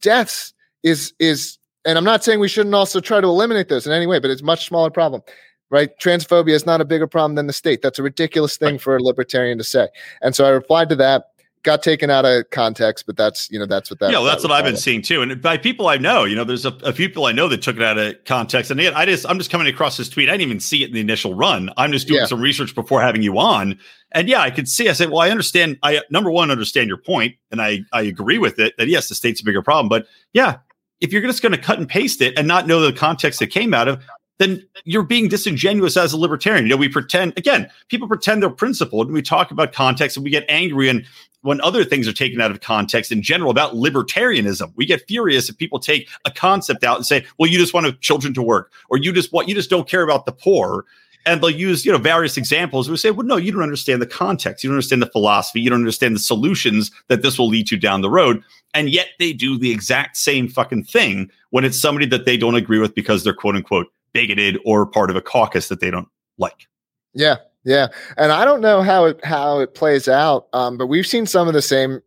[0.01, 3.93] deaths is is, and I'm not saying we shouldn't also try to eliminate those in
[3.93, 5.21] any way, but it's much smaller problem
[5.69, 5.99] right?
[5.99, 7.81] Transphobia is not a bigger problem than the state.
[7.81, 9.89] That's a ridiculous thing for a libertarian to say.
[10.21, 11.31] And so I replied to that
[11.67, 14.09] got taken out of context, but that's you know that's what that.
[14.09, 16.35] Yeah, well, that's that what I've been seeing too, and by people I know, you
[16.35, 18.79] know, there's a, a, few people I know that took it out of context, and
[18.79, 20.29] again, I just I'm just coming across this tweet.
[20.29, 21.69] I didn't even see it in the initial run.
[21.77, 22.25] I'm just doing yeah.
[22.25, 23.77] some research before having you on,
[24.13, 24.87] and yeah, I could see.
[24.89, 25.77] I said, well, I understand.
[25.83, 29.15] I number one understand your point, and I I agree with it that yes, the
[29.15, 30.59] state's a bigger problem, but yeah,
[31.01, 33.47] if you're just going to cut and paste it and not know the context it
[33.47, 34.01] came out of,
[34.39, 36.65] then you're being disingenuous as a libertarian.
[36.65, 40.23] You know, we pretend again, people pretend they're principled and we talk about context and
[40.23, 41.05] we get angry and
[41.47, 44.73] when other things are taken out of context in general about libertarianism.
[44.75, 48.01] We get furious if people take a concept out and say, well, you just want
[48.01, 50.83] children to work, or you just want you just don't care about the poor.
[51.25, 52.89] And they'll use, you know, various examples.
[52.89, 54.63] We say, well, no, you don't understand the context.
[54.63, 55.61] You don't understand the philosophy.
[55.61, 58.41] You don't understand the solutions that this will lead to down the road.
[58.73, 62.55] And yet they do the exact same fucking thing when it's somebody that they don't
[62.55, 66.07] agree with because they're quote unquote bigoted or part of a caucus that they don't
[66.37, 66.67] like.
[67.13, 71.05] Yeah, yeah, and I don't know how it how it plays out, um, but we've
[71.05, 72.01] seen some of the same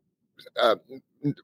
[0.58, 0.76] uh,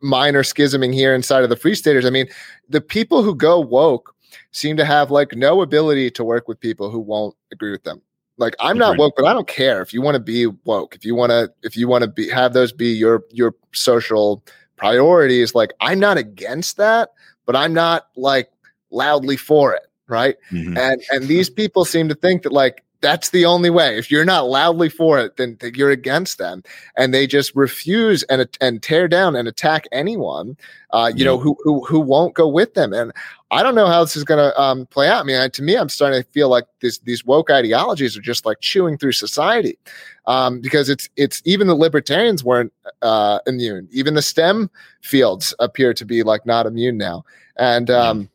[0.01, 2.07] minor schisming here inside of the Free Staters.
[2.07, 2.27] I mean,
[2.67, 4.15] the people who go woke
[4.53, 8.01] seem to have like no ability to work with people who won't agree with them.
[8.39, 10.95] Like I'm not woke, but I don't care if you want to be woke.
[10.95, 14.43] If you want to, if you want to be have those be your your social
[14.77, 15.55] priorities.
[15.55, 17.11] Like I'm not against that,
[17.45, 18.51] but I'm not like
[18.91, 20.37] loudly for it, right?
[20.51, 20.79] Mm-hmm.
[20.79, 23.99] And and these people seem to think that like that's the only way.
[23.99, 26.63] If you're not loudly for it, then you're against them,
[26.97, 30.57] and they just refuse and and tear down and attack anyone,
[30.91, 31.27] uh, you yeah.
[31.27, 32.93] know, who who who won't go with them.
[32.93, 33.13] And
[33.51, 35.21] I don't know how this is going to um, play out.
[35.21, 38.45] I mean, to me, I'm starting to feel like this, these woke ideologies are just
[38.45, 39.79] like chewing through society,
[40.27, 43.89] um, because it's it's even the libertarians weren't uh, immune.
[43.93, 44.71] Even the STEM
[45.03, 47.25] fields appear to be like not immune now,
[47.57, 48.27] and um, yeah.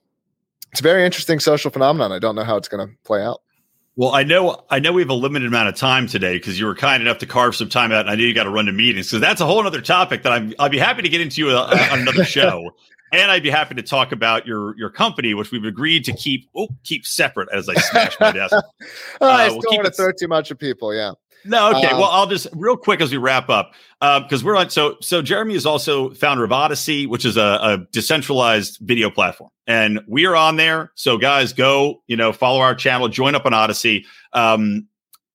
[0.71, 2.11] it's a very interesting social phenomenon.
[2.11, 3.41] I don't know how it's going to play out.
[3.97, 6.65] Well, I know I know we have a limited amount of time today because you
[6.65, 8.65] were kind enough to carve some time out, and I know you got to run
[8.65, 9.09] to meetings.
[9.09, 11.55] So that's a whole other topic that I'm I'd be happy to get into a,
[11.55, 12.71] a, on another show,
[13.11, 16.49] and I'd be happy to talk about your your company, which we've agreed to keep
[16.55, 18.55] oh keep separate as I smash my desk.
[18.55, 18.61] oh,
[19.21, 20.95] uh, I we'll don't want to throw too much of people.
[20.95, 21.11] Yeah.
[21.45, 21.87] No, okay.
[21.87, 24.69] Um, well, I'll just real quick as we wrap up because uh, we're on.
[24.69, 29.49] So, so Jeremy is also founder of Odysee, which is a, a, decentralized video platform,
[29.67, 30.91] and we are on there.
[30.95, 34.87] So, guys, go you know follow our channel, join up on Odysee, um,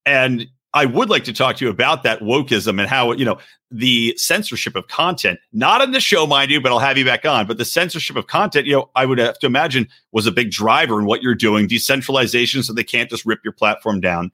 [0.05, 3.39] and I would like to talk to you about that wokeism and how you know
[3.71, 5.41] the censorship of content.
[5.53, 7.47] Not in the show, mind you, but I'll have you back on.
[7.47, 10.51] But the censorship of content, you know, I would have to imagine was a big
[10.51, 14.31] driver in what you're doing, decentralization, so they can't just rip your platform down.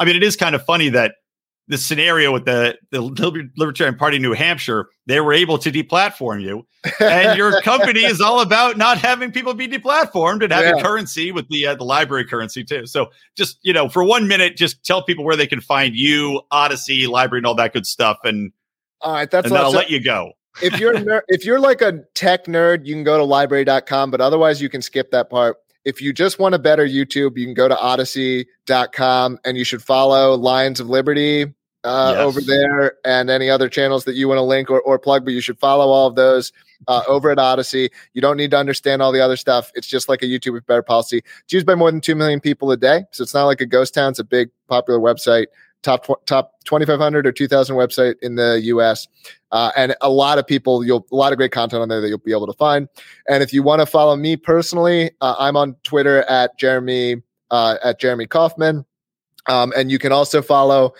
[0.00, 1.14] I mean, it is kind of funny that
[1.68, 3.00] the scenario with the, the
[3.56, 6.66] Libertarian Party New Hampshire, they were able to deplatform you.
[6.98, 10.82] And your company is all about not having people be deplatformed and having yeah.
[10.82, 12.86] currency with the uh, the LBRY currency too.
[12.86, 16.42] So just, you know, for one minute, just tell people where they can find you,
[16.50, 18.18] Odysee, LBRY, and all that good stuff.
[18.24, 18.52] And
[19.00, 20.32] all right, that's and I'll let you go.
[20.62, 24.20] if you're ner- if you're like a tech nerd, you can go to LBRY.com, but
[24.20, 25.58] otherwise you can skip that part.
[25.84, 29.82] If you just want a better YouTube, you can go to odysee.com and you should
[29.82, 32.22] follow Lions of Liberty uh, yes.
[32.22, 35.32] over there and any other channels that you want to link or, or plug, but
[35.32, 36.52] you should follow all of those
[36.88, 37.90] uh, over at Odysee.
[38.12, 39.70] You don't need to understand all the other stuff.
[39.74, 41.22] It's just like a YouTube with better policy.
[41.44, 43.04] It's used by more than 2 million people a day.
[43.12, 44.10] So it's not like a ghost town.
[44.10, 45.46] It's a big popular website
[45.82, 49.08] top top 2500 or 2000 website in the US
[49.52, 52.08] uh, and a lot of people you'll a lot of great content on there that
[52.08, 52.88] you'll be able to find
[53.28, 57.76] and if you want to follow me personally uh, I'm on Twitter at Jeremy uh,
[57.82, 58.84] at Jeremy Kauffman.
[59.46, 60.94] um, and you can also follow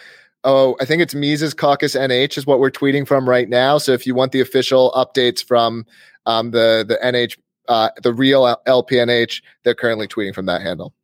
[0.44, 3.78] oh, I think it's Mises Caucus NH is what we're tweeting from right now.
[3.78, 5.84] So if you want the official updates from
[6.26, 7.38] um, the the NH,
[7.68, 10.94] uh, the real LPNH, they're currently tweeting from that handle.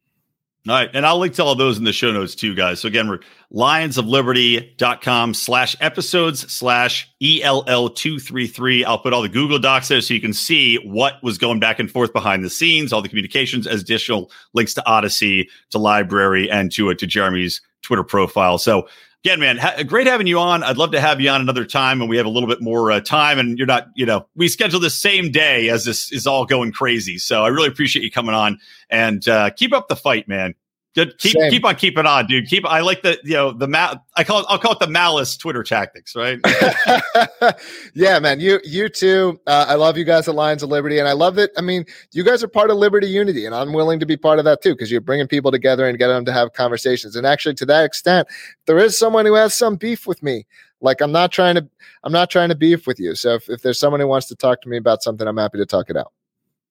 [0.68, 0.90] All right.
[0.94, 2.81] And I'll link to all those in the show notes too, guys.
[2.81, 3.20] So again, we're
[3.52, 8.85] lionsofliberty.com slash episodes slash ELL233.
[8.85, 11.79] I'll put all the Google Docs there so you can see what was going back
[11.79, 16.48] and forth behind the scenes, all the communications, as additional links to Odysee, to LBRY
[16.50, 18.59] and to, uh, to Jeremy's Twitter profile.
[18.59, 18.88] So
[19.24, 20.62] again, man, ha- great having you on.
[20.62, 22.92] I'd love to have you on another time when we have a little bit more
[22.92, 26.26] uh, time and you're not, you know, we schedule the same day as this is
[26.26, 27.18] all going crazy.
[27.18, 28.59] So I really appreciate you coming on
[28.90, 30.55] and uh, keep up the fight, man.
[30.96, 31.18] Good.
[31.18, 31.50] Keep Same.
[31.50, 32.46] keep on keeping on, dude.
[32.48, 32.64] Keep.
[32.64, 34.02] I like the you know the mal.
[34.16, 34.46] I call it.
[34.48, 36.40] I'll call it the malice Twitter tactics, right?
[37.94, 38.40] yeah, man.
[38.40, 39.38] You you too.
[39.46, 41.50] Uh, I love you guys at Lions of Liberty, and I love that.
[41.59, 44.38] I mean, you guys are part of Liberty Unity, and I'm willing to be part
[44.38, 47.14] of that too because you're bringing people together and getting them to have conversations.
[47.14, 48.26] And actually, to that extent,
[48.64, 50.46] there is someone who has some beef with me.
[50.80, 51.68] Like I'm not trying to.
[52.04, 53.14] I'm not trying to beef with you.
[53.16, 55.59] So if, if there's someone who wants to talk to me about something, I'm happy
[55.59, 56.12] to talk it out.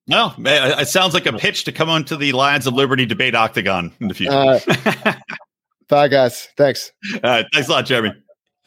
[0.08, 3.92] No, it sounds like a pitch to come onto the Lions of Liberty debate octagon
[4.00, 4.34] in the future.
[4.34, 5.14] Uh,
[5.90, 6.48] bye, guys.
[6.58, 6.92] Thanks.
[7.22, 8.14] Thanks a lot, Jeremy.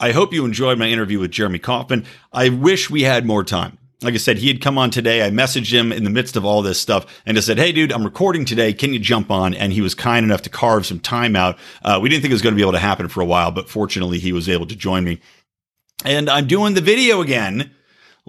[0.00, 2.04] I hope you enjoyed my interview with Jeremy Kauffman.
[2.32, 3.78] I wish we had more time.
[4.00, 5.26] Like I said, he had come on today.
[5.26, 7.92] I messaged him in the midst of all this stuff and just said, Hey, dude,
[7.92, 8.72] I'm recording today.
[8.72, 9.54] Can you jump on?
[9.54, 11.58] And he was kind enough to carve some time out.
[11.82, 13.50] Uh, we didn't think it was going to be able to happen for a while,
[13.50, 15.20] but fortunately, he was able to join me.
[16.04, 17.72] And I'm doing the video again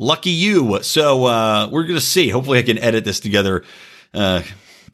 [0.02, 0.82] Lucky you.
[0.82, 2.30] So uh, we're going to see.
[2.30, 3.66] Hopefully, I can edit this together
[4.14, 4.44] uh,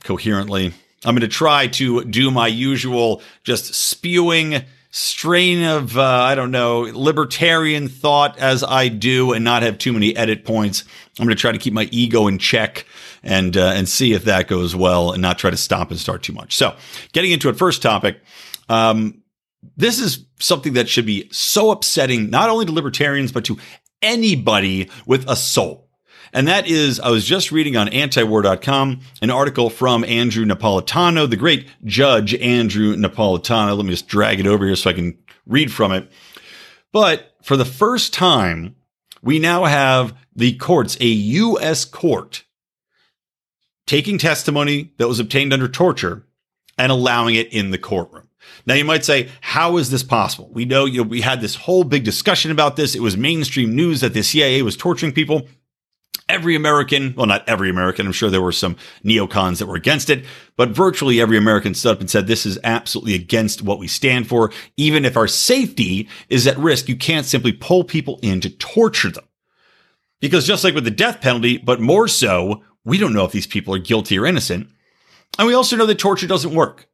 [0.03, 0.73] coherently.
[1.05, 6.49] I'm going to try to do my usual just spewing strain of, uh, I don't
[6.49, 10.85] know, libertarian thought as I do and not have too many edit points.
[11.19, 12.87] I'm going to try to keep my ego in check
[13.21, 16.23] and, uh, and see if that goes well and not try to stop and start
[16.23, 16.55] too much.
[16.55, 16.75] So
[17.11, 18.21] getting into it, first topic.
[18.69, 19.21] Um,
[19.77, 23.57] this is something that should be so upsetting, not only to libertarians, but to
[24.05, 25.89] anybody with a soul.
[26.31, 31.37] And that is, I was just reading on antiwar.com an article from Andrew Napolitano, the
[31.37, 33.75] great judge Andrew Napolitano.
[33.75, 36.11] Let me just drag it over here so I can read from it.
[36.91, 38.75] But for the first time,
[39.21, 41.85] we now have the courts, a U.S.
[41.85, 42.43] court,
[43.87, 46.25] taking testimony that was obtained under torture
[46.77, 48.24] and allowing it in the courtroom.
[48.65, 50.49] Now you might say, how is this possible?
[50.51, 52.95] We know, you know, we had this whole big discussion about this.
[52.95, 55.47] It was mainstream news that the CIA was torturing people.
[56.27, 60.09] Every American, well, not every American, I'm sure there were some neocons that were against
[60.09, 60.25] it,
[60.57, 64.27] but virtually every American stood up and said, this is absolutely against what we stand
[64.27, 64.51] for.
[64.75, 69.11] Even if our safety is at risk, you can't simply pull people in to torture
[69.11, 69.25] them.
[70.19, 73.45] Because just like with the death penalty, but more so, we don't know if these
[73.45, 74.69] people are guilty or innocent.
[75.37, 76.87] And we also know that torture doesn't work.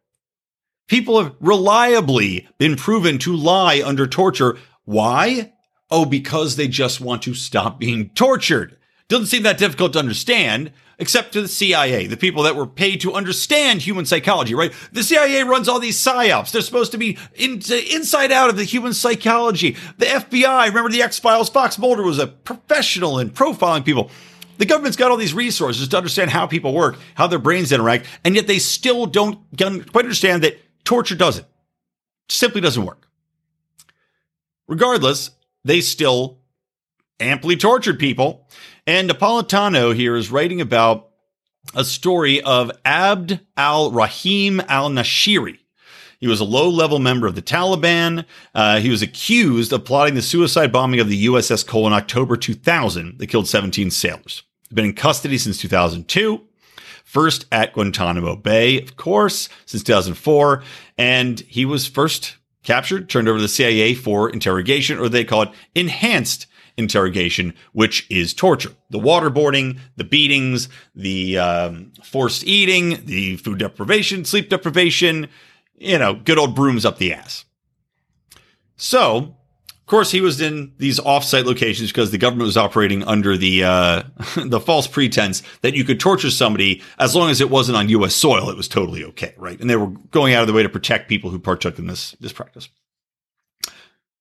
[0.88, 4.58] People have reliably been proven to lie under torture.
[4.86, 5.54] Why?
[5.90, 8.78] Oh, because they just want to stop being tortured.
[9.08, 13.02] Doesn't seem that difficult to understand, except to the CIA, the people that were paid
[13.02, 14.72] to understand human psychology, right?
[14.94, 16.52] The CIA runs all these psyops.
[16.52, 19.76] They're supposed to be in, inside out of the human psychology.
[19.98, 21.50] The FBI, remember the X Files?
[21.50, 24.10] Fox Mulder was a professional in profiling people.
[24.60, 28.06] The government's got all these resources to understand how people work, how their brains interact,
[28.24, 31.48] and yet they still don't quite understand that Torture doesn't.
[32.30, 33.08] Simply doesn't work.
[34.68, 35.32] Regardless,
[35.64, 36.40] they still
[37.20, 38.48] amply tortured people.
[38.88, 41.10] And Napolitano here is writing about
[41.76, 45.60] a story of Abd al Rahim al Nashiri.
[46.20, 48.26] He was a low level member of the Taliban.
[48.54, 52.38] Uh, he was accused of plotting the suicide bombing of the USS Cole in October
[52.38, 54.44] 2000 that killed 17 sailors.
[54.70, 56.42] He's been in custody since 2002
[57.12, 60.64] first at Guantanamo Bay, of course, since 2004.
[60.98, 65.42] And he was first captured, turned over to the CIA for interrogation, or they call
[65.42, 66.48] it enhanced
[66.78, 68.72] interrogation, which is torture.
[68.92, 75.28] The waterboarding, the beatings, the um, forced eating, the food deprivation, sleep deprivation,
[75.76, 77.44] you know, good old brooms up the ass.
[78.78, 79.36] So
[79.92, 84.04] course, he was in these offsite locations because the government was operating under the uh,
[84.38, 88.16] the false pretense that you could torture somebody as long as it wasn't on U.S.
[88.16, 88.50] soil.
[88.50, 89.60] It was totally okay, right?
[89.60, 92.14] And they were going out of the way to protect people who partook in this
[92.20, 92.70] this practice.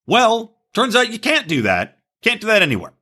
[0.07, 1.99] Well, turns out you can't do that.
[2.21, 2.93] Can't do that anywhere.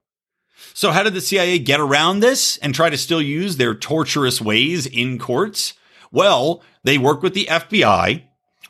[0.74, 4.40] So, how did the CIA get around this and try to still use their torturous
[4.40, 5.74] ways in courts?
[6.12, 8.24] Well, they work with the FBI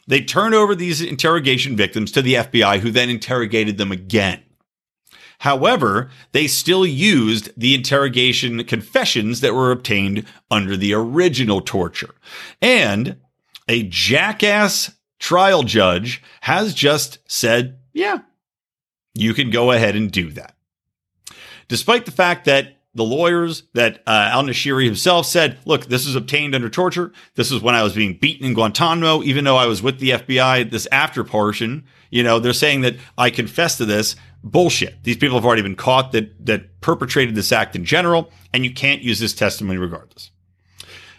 [0.08, 4.42] they turned over these interrogation victims to the FBI, who then interrogated them again.
[5.40, 12.14] However, they still used the interrogation confessions that were obtained under the original torture.
[12.60, 13.20] And
[13.68, 18.20] a jackass trial judge has just said Yeah,
[19.14, 20.56] you can go ahead and do that.
[21.68, 26.16] Despite the fact that the lawyers that uh, al Nashiri himself said, look, this is
[26.16, 27.12] obtained under torture.
[27.34, 30.10] This is when I was being beaten in Guantanamo, even though I was with the
[30.10, 34.16] FBI, this after portion, you know, they're saying that I confess to this.
[34.42, 35.02] Bullshit.
[35.02, 38.72] These people have already been caught that, that perpetrated this act in general, and you
[38.72, 40.30] can't use this testimony regardless.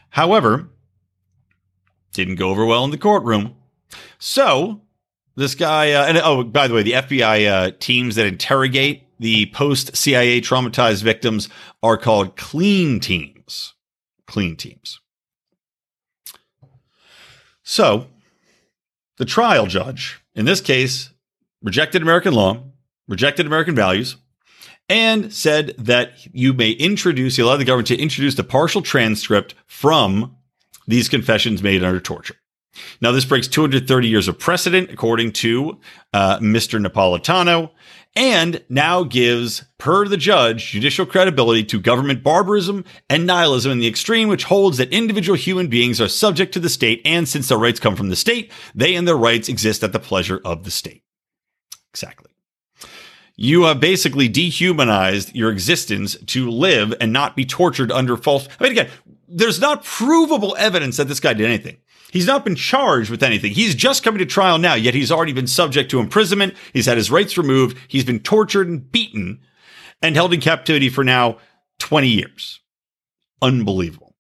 [0.10, 0.70] However,
[2.14, 3.56] didn't go over well in the courtroom.
[4.18, 4.82] So
[5.36, 9.48] this guy, uh, and oh, by the way, the FBI uh, teams that interrogate the
[9.48, 11.50] post CIA traumatized victims
[11.84, 13.74] are called clean teams.
[14.26, 15.00] Clean teams.
[17.64, 18.08] So,
[19.18, 21.12] the trial judge, in this case,
[21.62, 22.64] rejected American law,
[23.08, 24.16] rejected American values,
[24.88, 29.54] and said that you may introduce, he allowed the government to introduce a partial transcript
[29.68, 30.36] from
[30.88, 32.36] these confessions made under torture.
[33.02, 35.80] Now, this breaks 230 years of precedent, according to
[36.14, 36.84] uh, Mr.
[36.84, 37.72] Napolitano,
[38.16, 43.88] and now gives, per the judge, judicial credibility to government barbarism and nihilism in the
[43.88, 47.58] extreme, which holds that individual human beings are subject to the state, and since their
[47.58, 50.72] rights come from the state, they and their rights exist at the pleasure of the
[50.72, 51.04] state.
[51.92, 52.30] Exactly.
[53.42, 58.50] You have basically dehumanized your existence to live and not be tortured under false.
[58.60, 58.90] I mean, again,
[59.30, 61.78] there's not provable evidence that this guy did anything.
[62.12, 63.54] He's not been charged with anything.
[63.54, 66.56] He's just coming to trial now, yet he's already been subject to imprisonment.
[66.74, 67.78] He's had his rights removed.
[67.88, 69.42] He's been tortured and beaten
[70.02, 71.38] and held in captivity for now
[71.80, 72.60] 20 years.
[73.42, 74.16] Unbelievable.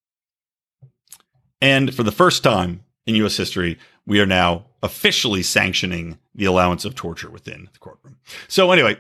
[1.61, 3.37] And for the first time in U.S.
[3.37, 8.17] history, we are now officially sanctioning the allowance of torture within the courtroom.
[8.47, 8.97] So, anyway,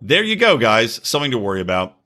[0.00, 1.00] there you go, guys.
[1.02, 1.96] Something to worry about.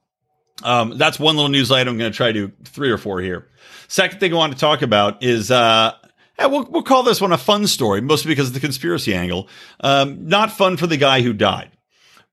[0.63, 1.95] Um, that's one little news item.
[1.95, 3.49] I'm going to try to do three or four here.
[3.89, 5.93] Second thing I want to talk about is uh,
[6.39, 9.49] we'll, we'll call this one a fun story, mostly because of the conspiracy angle.
[9.81, 11.71] Um, not fun for the guy who died,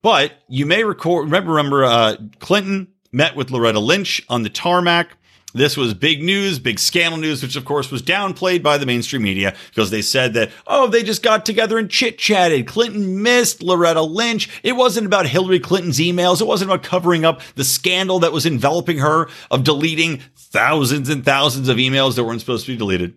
[0.02, 5.18] but you may record, remember, remember uh, Clinton met with Loretta Lynch on the tarmac
[5.54, 9.24] this was big news, big scandal news, which of course was downplayed by the mainstream
[9.24, 12.68] media because they said that, oh, they just got together and chit chatted.
[12.68, 14.50] Clinton missed Loretta Lynch.
[14.64, 16.42] It wasn't about Hillary Clinton's emails.
[16.42, 21.26] It wasn't about covering up the scandal that was enveloping her of deleting thousands and
[21.26, 23.16] thousands of emails that weren't supposed to be deleted.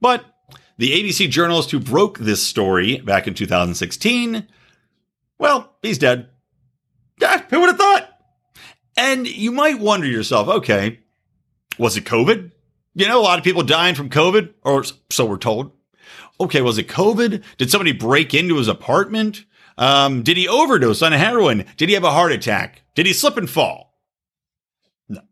[0.00, 0.24] But
[0.78, 4.46] the ABC journalist who broke this story back in 2016,
[5.38, 6.28] well, he's dead.
[7.20, 8.08] Yeah, who would have thought?
[8.96, 11.01] And you might wonder yourself, okay,
[11.78, 12.52] was it COVID?
[12.94, 15.72] You know, a lot of people dying from COVID, or so we're told.
[16.40, 17.42] Okay, was it COVID?
[17.56, 19.44] Did somebody break into his apartment?
[19.78, 21.66] Um, did he overdose on heroin?
[21.76, 22.82] Did he have a heart attack?
[22.94, 23.98] Did he slip and fall?
[25.08, 25.22] No.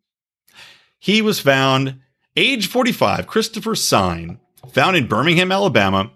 [0.98, 2.00] He was found,
[2.36, 4.40] age 45, Christopher Sign,
[4.72, 6.12] found in Birmingham, Alabama,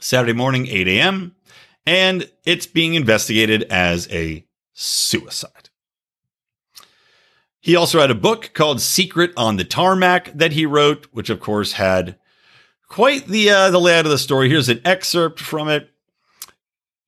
[0.00, 1.34] Saturday morning, 8 a.m.,
[1.86, 5.63] and it's being investigated as a suicide.
[7.64, 11.40] He also had a book called Secret on the Tarmac that he wrote, which of
[11.40, 12.18] course had
[12.88, 14.50] quite the uh, the layout of the story.
[14.50, 15.88] Here's an excerpt from it.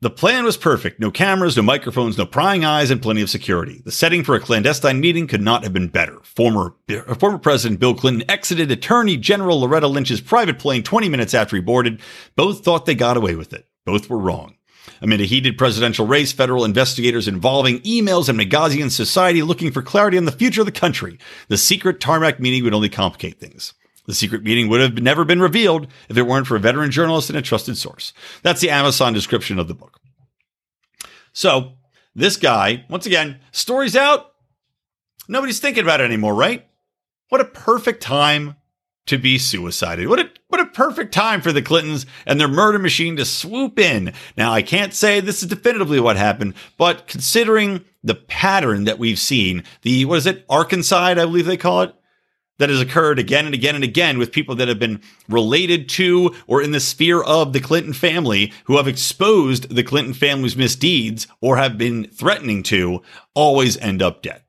[0.01, 0.99] The plan was perfect.
[0.99, 3.83] No cameras, no microphones, no prying eyes, and plenty of security.
[3.85, 6.21] The setting for a clandestine meeting could not have been better.
[6.23, 6.75] Former,
[7.19, 11.61] former President Bill Clinton exited Attorney General Loretta Lynch's private plane 20 minutes after he
[11.61, 12.01] boarded.
[12.35, 13.69] Both thought they got away with it.
[13.85, 14.57] Both were wrong.
[15.01, 20.17] Amid a heated presidential race, federal investigators involving emails and Magazian society looking for clarity
[20.19, 21.19] on the future of the country.
[21.49, 23.75] The secret tarmac meeting would only complicate things.
[24.07, 27.29] The secret meeting would have never been revealed if it weren't for a veteran journalist
[27.29, 28.13] and a trusted source.
[28.43, 29.99] That's the Amazon description of the book.
[31.33, 31.75] So,
[32.15, 34.33] this guy, once again, story's out.
[35.29, 36.67] Nobody's thinking about it anymore, right?
[37.29, 38.57] What a perfect time
[39.07, 40.09] to be suicided.
[40.09, 43.79] What a what a perfect time for the Clintons and their murder machine to swoop
[43.79, 44.13] in.
[44.37, 49.19] Now, I can't say this is definitively what happened, but considering the pattern that we've
[49.19, 51.95] seen, the what is it, Arkancide, I believe they call it,
[52.59, 56.35] that has occurred again and again and again with people that have been related to
[56.47, 61.27] or in the sphere of the Clinton family who have exposed the Clinton family's misdeeds
[61.41, 63.03] or have been threatening to
[63.35, 64.43] always end up dead.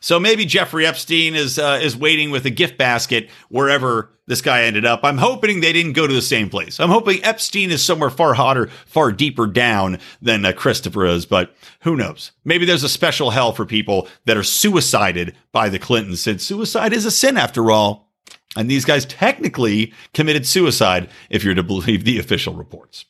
[0.00, 4.64] So maybe Jeffrey Epstein is uh, is waiting with a gift basket wherever this guy
[4.64, 5.00] ended up.
[5.04, 6.80] I'm hoping they didn't go to the same place.
[6.80, 11.54] I'm hoping Epstein is somewhere far hotter, far deeper down than uh, Christopher is, but
[11.80, 12.32] who knows?
[12.44, 16.92] Maybe there's a special hell for people that are suicided by the Clintons, since suicide
[16.92, 18.12] is a sin after all.
[18.56, 23.04] And these guys technically committed suicide, if you're to believe the official reports.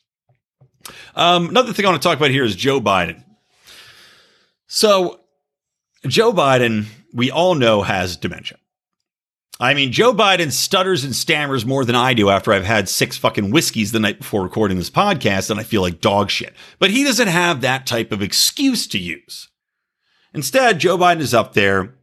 [1.15, 3.23] Um, another thing I want to talk about here is Joe Biden.
[4.67, 5.21] So
[6.07, 8.59] Joe Biden, we all know, has dementia.
[9.59, 13.17] I mean, Joe Biden stutters and stammers more than I do after I've had six
[13.17, 16.53] fucking whiskeys the night before recording this podcast and I feel like dog shit.
[16.79, 19.49] But he doesn't have that type of excuse to use.
[20.35, 21.95] Instead, Joe Biden is up there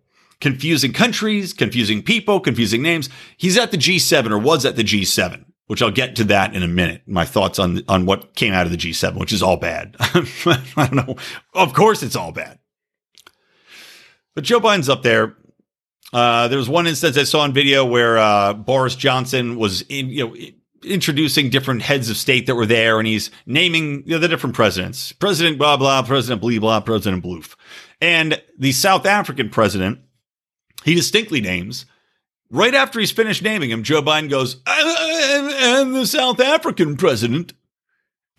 [0.41, 3.08] confusing countries, confusing people, confusing names.
[3.38, 6.64] He's at the G7 or was at the G7, which I'll get to that in
[6.64, 7.04] a minute.
[7.06, 9.95] My thoughts on, on what came out of the G7, which is all bad.
[9.99, 11.16] I don't know.
[11.54, 12.58] Of course it's all bad.
[14.36, 15.36] But Joe Biden's up there
[16.14, 20.10] uh, there was one instance I saw on video where uh, Boris Johnson was in,
[20.10, 20.36] you know,
[20.84, 24.56] introducing different heads of state that were there, and he's naming you know, the different
[24.56, 27.56] presidents: President blah blah, President blah blah, President bloof,
[28.00, 30.00] and the South African president.
[30.86, 31.86] He distinctly names.
[32.52, 37.54] Right after he's finished naming him, Joe Biden goes, "And the South African president."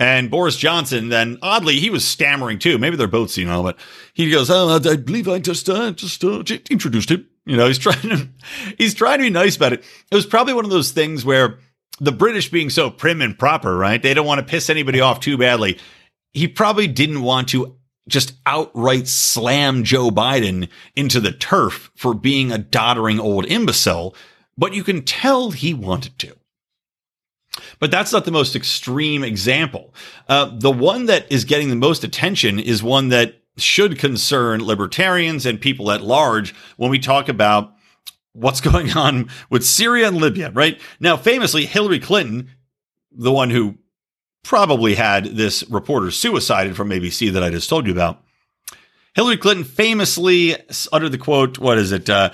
[0.00, 2.78] And Boris Johnson, then oddly, he was stammering too.
[2.78, 3.78] Maybe they're both senile, but
[4.12, 7.78] he goes, oh, "I believe I just uh, just uh, introduced him." You know, he's
[7.78, 8.28] trying to
[8.76, 9.84] he's trying to be nice about it.
[10.10, 11.58] It was probably one of those things where
[12.00, 14.02] the British being so prim and proper, right?
[14.02, 15.78] They don't want to piss anybody off too badly.
[16.32, 17.76] He probably didn't want to
[18.08, 24.14] just outright slam Joe Biden into the turf for being a doddering old imbecile,
[24.58, 26.36] but you can tell he wanted to.
[27.78, 29.94] But that's not the most extreme example.
[30.28, 35.46] Uh, the one that is getting the most attention is one that should concern libertarians
[35.46, 37.74] and people at large when we talk about
[38.32, 40.80] what's going on with Syria and Libya, right?
[41.00, 42.50] Now, famously, Hillary Clinton,
[43.12, 43.78] the one who
[44.42, 48.22] probably had this reporter suicided from ABC that I just told you about,
[49.14, 50.56] Hillary Clinton famously
[50.92, 52.10] uttered the quote, what is it?
[52.10, 52.30] Uh,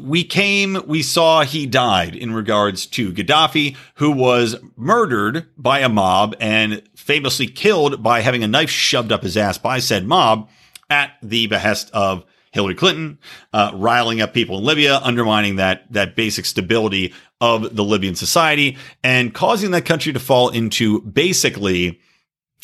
[0.00, 5.88] we came, we saw he died in regards to Gaddafi, who was murdered by a
[5.88, 10.48] mob and famously killed by having a knife shoved up his ass by said mob
[10.90, 13.18] at the behest of Hillary Clinton,
[13.52, 18.76] uh, riling up people in Libya, undermining that that basic stability of the Libyan society,
[19.04, 22.00] and causing that country to fall into basically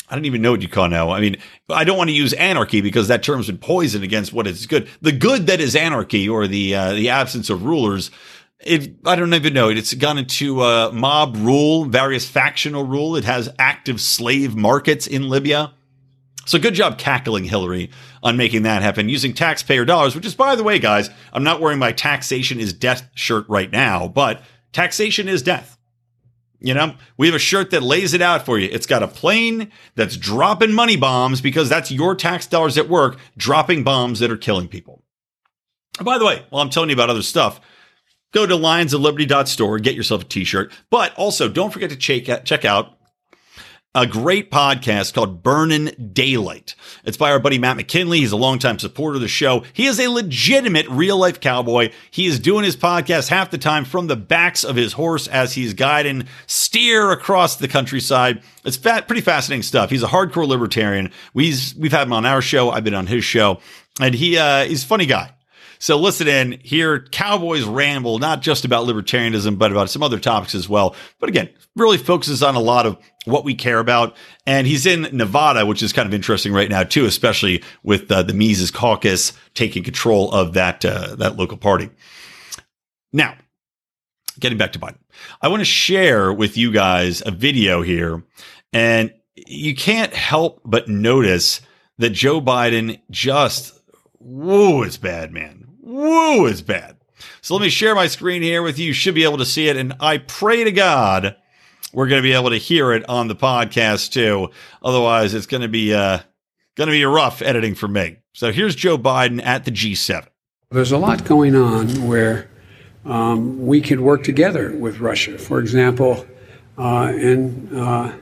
[0.07, 1.09] I don't even know what you call now.
[1.11, 1.37] I mean,
[1.69, 4.87] I don't want to use anarchy because that term's been poisoned against what is good.
[5.01, 8.11] The good that is anarchy or the uh, the absence of rulers.
[8.59, 9.69] It, I don't even know.
[9.69, 13.15] It's gone into uh, mob rule, various factional rule.
[13.15, 15.73] It has active slave markets in Libya.
[16.45, 17.89] So good job cackling Hillary
[18.21, 21.59] on making that happen using taxpayer dollars, which is, by the way, guys, I'm not
[21.59, 25.74] wearing my taxation is death shirt right now, but taxation is death.
[26.59, 28.69] You know, we have a shirt that lays it out for you.
[28.71, 33.19] It's got a plane that's dropping money bombs because that's your tax dollars at work
[33.37, 35.03] dropping bombs that are killing people.
[36.01, 37.61] By the way, while I'm telling you about other stuff,
[38.31, 40.71] go to lionsofliberty.store, get yourself a t-shirt.
[40.89, 42.97] But also don't forget to check, check out
[43.95, 46.75] a great podcast called Burnin' Daylight.
[47.05, 48.19] It's by our buddy Matt McKinley.
[48.19, 49.63] He's a longtime supporter of the show.
[49.71, 51.91] He is a legitimate real life cowboy.
[52.11, 55.53] He is doing his podcast half the time from the backs of his horse as
[55.53, 58.43] he's guiding steer across the countryside.
[58.65, 59.89] It's fat, pretty fascinating stuff.
[59.89, 61.11] He's a hardcore libertarian.
[61.33, 62.71] We've, we've had him on our show.
[62.71, 63.61] I've been on his show
[64.01, 65.31] and he, uh, he's a funny guy.
[65.79, 70.55] So listen in, hear Cowboys ramble, not just about libertarianism, but about some other topics
[70.55, 70.95] as well.
[71.19, 74.15] But again, really focuses on a lot of what we care about.
[74.45, 78.23] And he's in Nevada, which is kind of interesting right now too, especially with uh,
[78.23, 81.89] the Mises Caucus taking control of that uh, that local party.
[83.11, 83.35] Now,
[84.39, 84.99] getting back to Biden,
[85.41, 88.23] I want to share with you guys a video here,
[88.71, 91.61] and you can't help but notice
[91.97, 93.79] that Joe Biden just
[94.19, 95.67] whoa, it's bad, man.
[95.81, 96.97] Whoa, it's bad.
[97.41, 98.87] So let me share my screen here with you.
[98.87, 99.77] You should be able to see it.
[99.77, 101.35] And I pray to God
[101.95, 104.49] we're going to be able to hear it on the podcast too.
[104.83, 106.19] Otherwise, it's going to be uh,
[106.75, 108.17] going to be rough editing for me.
[108.33, 110.27] So here's Joe Biden at the G7.
[110.71, 112.49] There's a lot going on where
[113.05, 115.37] um, we could work together with Russia.
[115.37, 116.27] For example,
[116.77, 118.13] uh, in uh,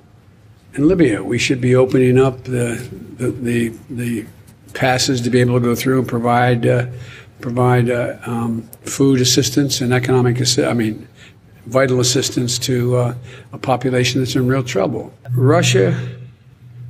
[0.75, 4.25] in Libya, we should be opening up the the the, the
[4.75, 6.85] passes to be able to go through and provide uh,
[7.41, 11.07] provide uh, um, food assistance and economic, assi- I mean,
[11.65, 13.15] vital assistance to uh,
[13.51, 15.13] a population that's in real trouble.
[15.35, 15.97] Russia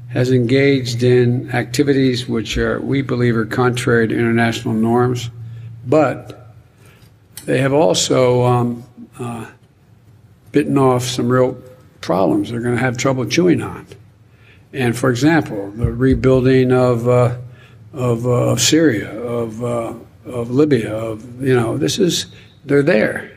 [0.10, 5.30] has engaged in activities which are, we believe are contrary to international norms,
[5.86, 6.54] but
[7.46, 8.84] they have also um,
[9.20, 9.46] uh,
[10.52, 11.58] bitten off some real
[12.02, 13.88] problems they're going to have trouble chewing on.
[14.72, 17.38] And for example, the rebuilding of, uh,
[17.94, 19.94] of, uh, of Syria, of uh,
[20.26, 22.28] of Libya, of, you know, this is,
[22.66, 23.33] they're there.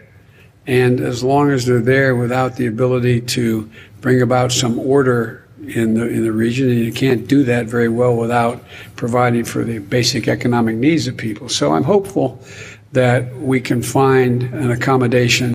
[0.66, 5.94] And as long as they're there without the ability to bring about some order in
[5.94, 8.62] the in the region, and you can't do that very well without
[8.94, 11.48] providing for the basic economic needs of people.
[11.48, 12.40] So I'm hopeful
[12.92, 15.54] that we can find an accommodation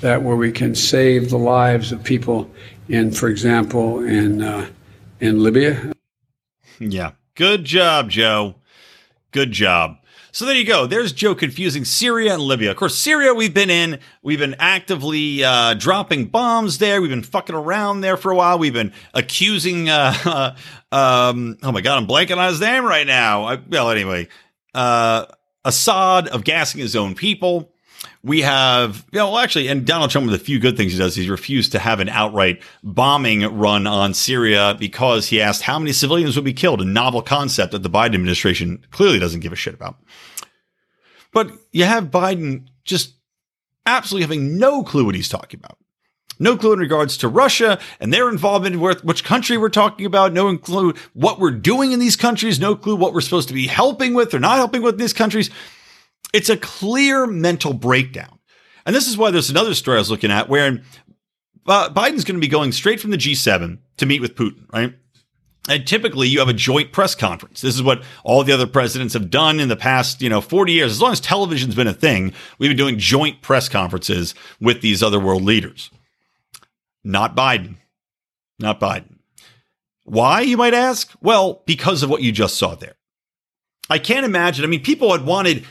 [0.00, 2.50] that where we can save the lives of people
[2.88, 4.68] in, for example, in uh,
[5.20, 5.92] in Libya.
[6.78, 8.56] Yeah, good job, Joe.
[9.32, 9.98] Good job.
[10.36, 10.86] So there you go.
[10.86, 12.70] There's Joe confusing Syria and Libya.
[12.70, 14.00] Of course, Syria we've been in.
[14.22, 17.00] We've been actively uh, dropping bombs there.
[17.00, 18.58] We've been fucking around there for a while.
[18.58, 19.88] We've been accusing.
[19.88, 20.54] Uh,
[20.92, 23.44] um, oh my god, I'm blanking on his name right now.
[23.44, 24.28] I, well, anyway,
[24.74, 25.24] uh,
[25.64, 27.72] Assad of gassing his own people.
[28.26, 31.14] We have, you know, actually, and Donald Trump, with a few good things he does,
[31.14, 35.92] he's refused to have an outright bombing run on Syria because he asked how many
[35.92, 39.56] civilians would be killed, a novel concept that the Biden administration clearly doesn't give a
[39.56, 39.96] shit about.
[41.32, 43.14] But you have Biden just
[43.86, 45.78] absolutely having no clue what he's talking about.
[46.40, 50.32] No clue in regards to Russia and their involvement in which country we're talking about.
[50.32, 52.58] No clue what we're doing in these countries.
[52.58, 55.48] No clue what we're supposed to be helping with or not helping with these countries.
[56.36, 58.38] It's a clear mental breakdown.
[58.84, 60.82] And this is why there's another story I was looking at where
[61.66, 64.94] uh, Biden's going to be going straight from the G7 to meet with Putin, right?
[65.66, 67.62] And typically you have a joint press conference.
[67.62, 70.74] This is what all the other presidents have done in the past, you know, 40
[70.74, 70.92] years.
[70.92, 75.02] As long as television's been a thing, we've been doing joint press conferences with these
[75.02, 75.90] other world leaders.
[77.02, 77.76] Not Biden.
[78.58, 79.20] Not Biden.
[80.04, 81.12] Why, you might ask?
[81.22, 82.96] Well, because of what you just saw there.
[83.88, 84.66] I can't imagine.
[84.66, 85.64] I mean, people had wanted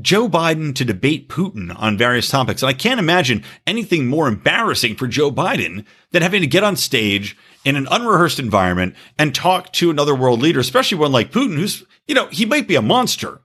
[0.00, 2.62] Joe Biden to debate Putin on various topics.
[2.62, 6.76] And I can't imagine anything more embarrassing for Joe Biden than having to get on
[6.76, 11.56] stage in an unrehearsed environment and talk to another world leader, especially one like Putin,
[11.56, 13.40] who's, you know, he might be a monster.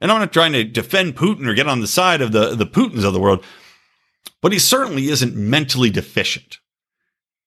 [0.00, 2.66] And I'm not trying to defend Putin or get on the side of the, the
[2.66, 3.44] Putins of the world,
[4.40, 6.58] but he certainly isn't mentally deficient.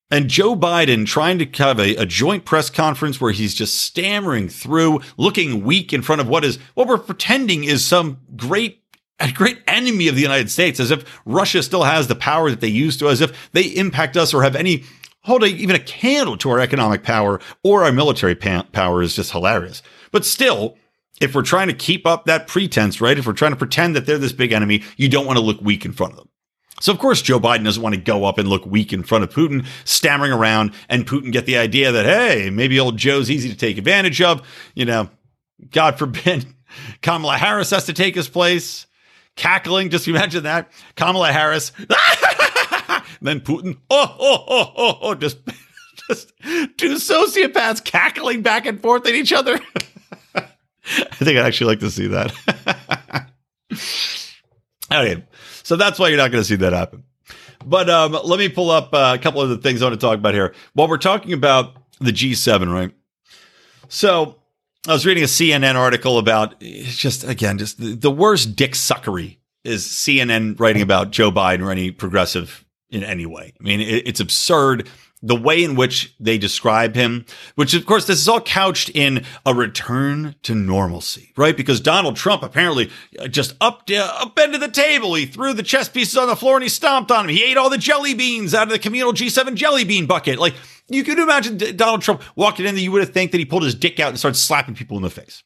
[0.10, 4.47] And Joe Biden trying to have a, a, joint press conference where he's just stammering
[4.47, 8.82] through, looking weak in front of what is what we're pretending is some great
[9.20, 12.62] a great enemy of the United States, as if Russia still has the power that
[12.62, 14.84] they used to, as if they impact us or have any
[15.24, 19.16] hold a, even a candle to our economic power or our military pa- power is
[19.16, 19.84] just hilarious.
[20.12, 20.78] But still,
[21.20, 23.18] if we're trying to keep up that pretense, right?
[23.18, 25.60] If we're trying to pretend that they're this big enemy, you don't want to look
[25.62, 26.30] weak in front of them.
[26.80, 29.23] So of course Joe Biden doesn't want to go up and look weak in front
[29.23, 33.49] of Putin, stammering around, and Putin get the idea that hey, maybe old Joe's easy
[33.49, 34.41] to take advantage of.
[34.75, 35.09] You know,
[35.71, 36.45] God forbid
[37.01, 38.86] Kamala Harris has to take his place,
[39.36, 39.89] cackling.
[39.89, 41.71] Just imagine that Kamala Harris.
[43.21, 45.39] then Putin, oh, oh, oh, oh, oh, just,
[46.09, 46.32] just
[46.78, 49.59] two sociopaths cackling back and forth at each other.
[50.36, 52.34] I think I'd actually like to see that.
[54.91, 55.23] okay.
[55.68, 57.03] So that's why you're not going to see that happen.
[57.65, 60.07] But um, let me pull up uh, a couple of the things I want to
[60.07, 60.55] talk about here.
[60.72, 62.93] While we're talking about the G7, right?
[63.89, 64.38] So
[64.88, 69.39] I was reading a CNN article about just, again, just the, the worst dick suckery
[69.65, 73.51] is CNN writing about Joe Biden or any progressive in any way.
[73.59, 74.88] I mean, it, it's absurd
[75.28, 77.25] the way in which they describe him,
[77.55, 81.55] which of course this is all couched in a return to normalcy, right?
[81.55, 85.15] Because Donald Trump apparently uh, just uh, up upended the table.
[85.15, 87.36] He threw the chess pieces on the floor and he stomped on them.
[87.36, 90.39] He ate all the jelly beans out of the communal G7 jelly bean bucket.
[90.39, 90.55] Like
[90.88, 93.63] you could imagine Donald Trump walking in there, you would have think that he pulled
[93.63, 95.43] his dick out and started slapping people in the face.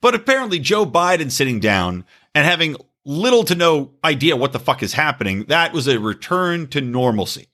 [0.00, 2.76] But apparently Joe Biden sitting down and having
[3.06, 7.46] little to no idea what the fuck is happening, that was a return to normalcy.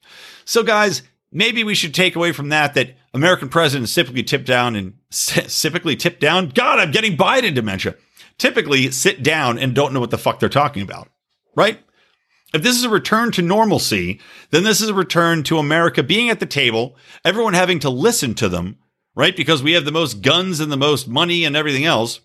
[0.45, 4.77] So, guys, maybe we should take away from that that American presidents typically tip down
[4.77, 6.51] and typically tip down.
[6.51, 7.97] God, I'm getting Biden dementia.
[8.39, 11.09] Typically sit down and don't know what the fuck they're talking about,
[11.57, 11.79] right?
[12.55, 14.21] If this is a return to normalcy,
[14.51, 18.35] then this is a return to America being at the table, everyone having to listen
[18.35, 18.79] to them,
[19.15, 19.35] right?
[19.35, 22.21] Because we have the most guns and the most money and everything else.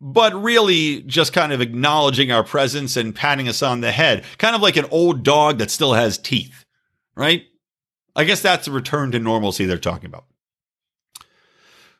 [0.00, 4.54] But really just kind of acknowledging our presence and patting us on the head, kind
[4.54, 6.63] of like an old dog that still has teeth
[7.16, 7.44] right?
[8.16, 10.24] I guess that's a return to normalcy they're talking about.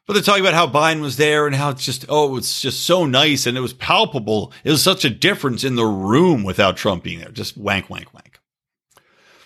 [0.06, 2.84] But they're talking about how Biden was there and how it's just, oh, it's just
[2.84, 4.52] so nice and it was palpable.
[4.62, 7.30] It was such a difference in the room without Trump being there.
[7.30, 8.38] Just wank, wank, wank.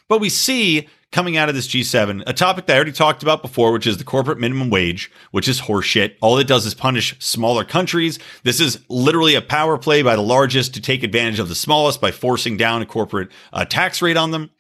[0.09, 3.41] But we see coming out of this G7 a topic that I already talked about
[3.41, 6.17] before, which is the corporate minimum wage, which is horseshit.
[6.21, 8.19] All it does is punish smaller countries.
[8.43, 12.01] This is literally a power play by the largest to take advantage of the smallest
[12.01, 14.51] by forcing down a corporate uh, tax rate on them.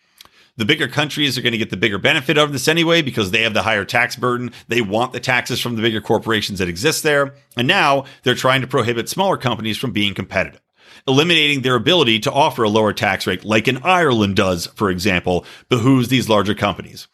[0.58, 3.42] The bigger countries are going to get the bigger benefit of this anyway because they
[3.42, 4.52] have the higher tax burden.
[4.66, 7.34] They want the taxes from the bigger corporations that exist there.
[7.56, 10.60] And now they're trying to prohibit smaller companies from being competitive
[11.06, 15.46] eliminating their ability to offer a lower tax rate, like in Ireland does, for example,
[15.70, 17.08] behooves these larger companies.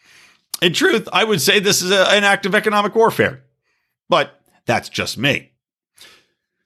[0.60, 3.44] In truth, I would say this is a, an act of economic warfare,
[4.08, 5.52] but that's just me.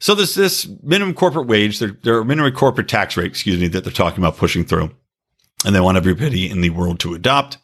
[0.01, 3.85] So there's this minimum corporate wage, their, their minimum corporate tax rate, excuse me, that
[3.85, 4.91] they're talking about pushing through.
[5.65, 7.59] And they want everybody in the world to adopt.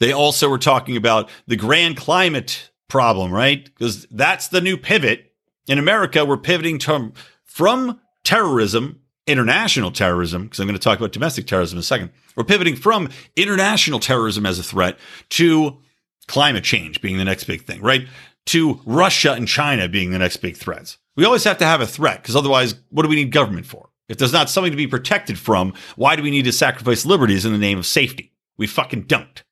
[0.00, 3.64] They also were talking about the grand climate problem, right?
[3.64, 5.32] Because that's the new pivot.
[5.66, 7.12] In America, we're pivoting to,
[7.44, 12.10] from terrorism, international terrorism, because I'm going to talk about domestic terrorism in a second.
[12.34, 14.98] We're pivoting from international terrorism as a threat
[15.30, 15.78] to
[16.26, 18.08] climate change being the next big thing, right?
[18.46, 20.98] To Russia and China being the next big threats.
[21.16, 23.87] We always have to have a threat because otherwise, what do we need government for?
[24.08, 27.44] If there's not something to be protected from, why do we need to sacrifice liberties
[27.44, 28.32] in the name of safety?
[28.56, 29.42] We fucking don't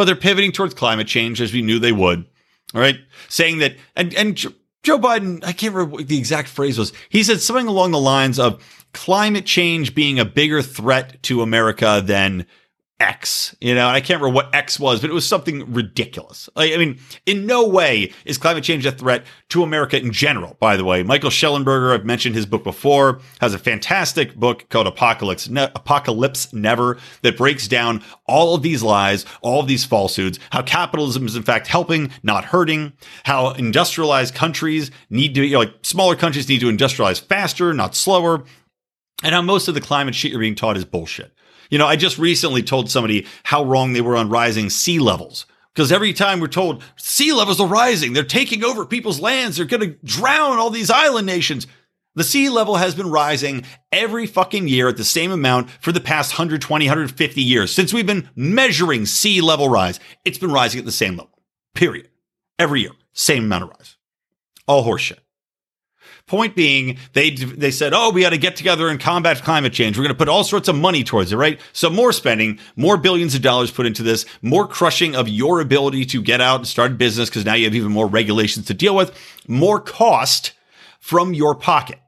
[0.00, 2.24] but they're pivoting towards climate change as we knew they would.
[2.74, 2.98] All right.
[3.28, 6.94] Saying that, and, and Joe Biden, I can't remember what the exact phrase was.
[7.10, 12.02] He said something along the lines of climate change being a bigger threat to America
[12.02, 12.46] than
[13.00, 13.56] X.
[13.60, 16.48] You know, I can't remember what X was, but it was something ridiculous.
[16.54, 20.76] I mean, in no way is climate change a threat to America in general, by
[20.76, 21.02] the way.
[21.02, 26.52] Michael Shellenberger, I've mentioned his book before, has a fantastic book called Apocalypse, ne- Apocalypse
[26.52, 31.36] Never that breaks down all of these lies, all of these falsehoods, how capitalism is
[31.36, 32.92] in fact helping, not hurting,
[33.24, 37.94] how industrialized countries need to, you know, like smaller countries need to industrialize faster, not
[37.94, 38.44] slower,
[39.22, 41.32] and how most of the climate shit you're being taught is bullshit.
[41.70, 45.46] You know, I just recently told somebody how wrong they were on rising sea levels.
[45.72, 49.66] Because every time we're told sea levels are rising, they're taking over people's lands, they're
[49.66, 51.66] going to drown all these island nations.
[52.16, 56.00] The sea level has been rising every fucking year at the same amount for the
[56.00, 57.72] past 120, 150 years.
[57.72, 61.40] Since we've been measuring sea level rise, it's been rising at the same level.
[61.74, 62.08] Period.
[62.58, 63.96] Every year, same amount of rise.
[64.66, 65.20] All horseshit.
[66.30, 69.98] Point being, they they said, "Oh, we got to get together and combat climate change.
[69.98, 71.58] We're going to put all sorts of money towards it, right?
[71.72, 76.04] So more spending, more billions of dollars put into this, more crushing of your ability
[76.04, 78.74] to get out and start a business because now you have even more regulations to
[78.74, 79.10] deal with,
[79.48, 80.52] more cost
[81.00, 81.98] from your pocket."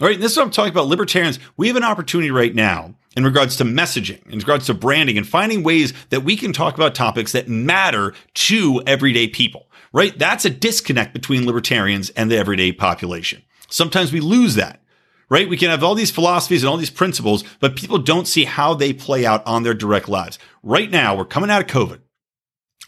[0.00, 0.86] All right, and this is what I'm talking about.
[0.86, 5.18] Libertarians, we have an opportunity right now in regards to messaging, in regards to branding,
[5.18, 10.18] and finding ways that we can talk about topics that matter to everyday people right?
[10.18, 13.42] That's a disconnect between libertarians and the everyday population.
[13.68, 14.82] Sometimes we lose that,
[15.28, 15.48] right?
[15.48, 18.74] We can have all these philosophies and all these principles, but people don't see how
[18.74, 20.38] they play out on their direct lives.
[20.62, 22.00] Right now, we're coming out of COVID.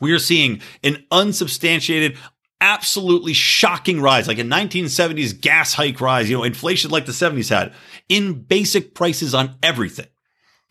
[0.01, 2.19] We are seeing an unsubstantiated,
[2.61, 7.49] absolutely shocking rise, like a 1970s gas hike rise, you know, inflation like the 70s
[7.49, 7.73] had
[8.09, 10.07] in basic prices on everything.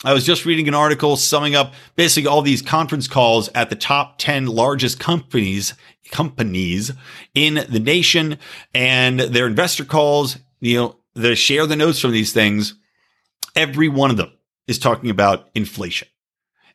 [0.05, 3.77] I was just reading an article summing up basically all these conference calls at the
[3.77, 5.75] top 10 largest companies,
[6.11, 6.91] companies
[7.33, 8.37] in the nation
[8.73, 12.73] and their investor calls, you know, the share the notes from these things.
[13.55, 14.33] Every one of them
[14.67, 16.09] is talking about inflation.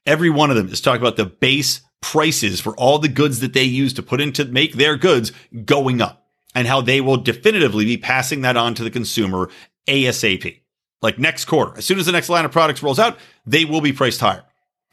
[0.07, 3.53] Every one of them is talking about the base prices for all the goods that
[3.53, 5.33] they use to put into make their goods
[5.67, 9.51] going up and how they will definitively be passing that on to the consumer
[9.87, 10.61] ASAP
[11.03, 13.81] like next quarter, as soon as the next line of products rolls out, they will
[13.81, 14.45] be priced higher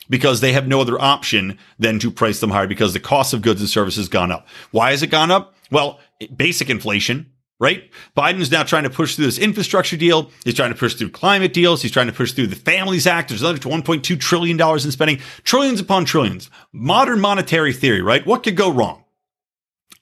[0.10, 3.42] because they have no other option than to price them higher because the cost of
[3.42, 4.48] goods and services gone up.
[4.72, 5.56] Why has it gone up?
[5.72, 6.00] Well,
[6.36, 7.90] basic inflation, right?
[8.16, 10.30] Biden's now trying to push through this infrastructure deal.
[10.44, 11.82] He's trying to push through climate deals.
[11.82, 13.30] He's trying to push through the Families Act.
[13.30, 16.50] There's another $1.2 trillion in spending, trillions upon trillions.
[16.72, 18.26] Modern monetary theory, right?
[18.26, 19.04] What could go wrong?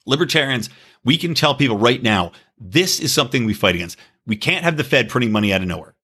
[0.06, 0.68] Libertarians,
[1.04, 3.98] we can tell people right now, this is something we fight against.
[4.26, 5.94] We can't have the Fed printing money out of nowhere.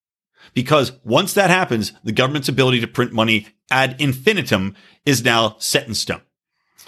[0.54, 4.74] Because once that happens, the government's ability to print money ad infinitum
[5.06, 6.22] is now set in stone.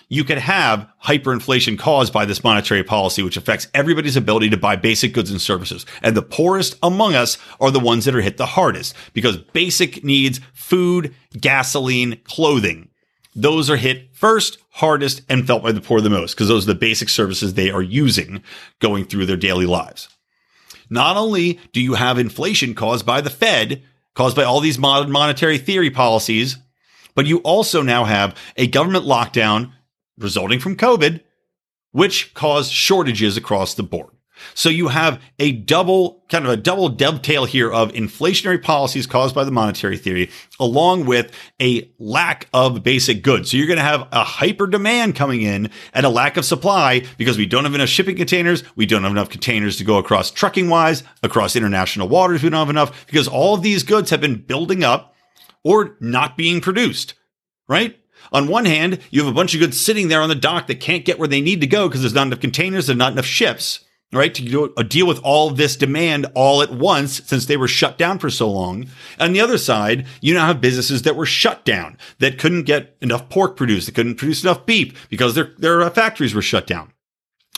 [0.08, 4.76] You could have hyperinflation caused by this monetary policy, which affects everybody's ability to buy
[4.76, 5.86] basic goods and services.
[6.02, 10.04] And the poorest among us are the ones that are hit the hardest because basic
[10.04, 12.90] needs, food, gasoline, clothing,
[13.34, 16.72] those are hit first, hardest, and felt by the poor the most because those are
[16.72, 18.42] the basic services they are using
[18.78, 20.08] going through their daily lives.
[20.90, 23.82] Not only do you have inflation caused by the Fed,
[24.14, 26.58] caused by all these modern monetary theory policies,
[27.14, 29.72] but you also now have a government lockdown
[30.18, 31.20] resulting from COVID,
[31.92, 34.10] which caused shortages across the board.
[34.54, 39.34] So you have a double, kind of a double dovetail here of inflationary policies caused
[39.34, 43.50] by the monetary theory, along with a lack of basic goods.
[43.50, 47.04] So you're going to have a hyper demand coming in and a lack of supply
[47.18, 48.64] because we don't have enough shipping containers.
[48.76, 52.42] We don't have enough containers to go across trucking wise, across international waters.
[52.42, 55.14] We don't have enough because all of these goods have been building up
[55.64, 57.14] or not being produced,
[57.68, 57.98] right?
[58.32, 60.80] On one hand, you have a bunch of goods sitting there on the dock that
[60.80, 63.26] can't get where they need to go because there's not enough containers, there's not enough
[63.26, 64.34] ships right?
[64.34, 67.96] To do, uh, deal with all this demand all at once since they were shut
[67.96, 68.86] down for so long.
[69.18, 72.96] On the other side, you now have businesses that were shut down that couldn't get
[73.00, 76.66] enough pork produced, that couldn't produce enough beef because their, their uh, factories were shut
[76.66, 76.92] down.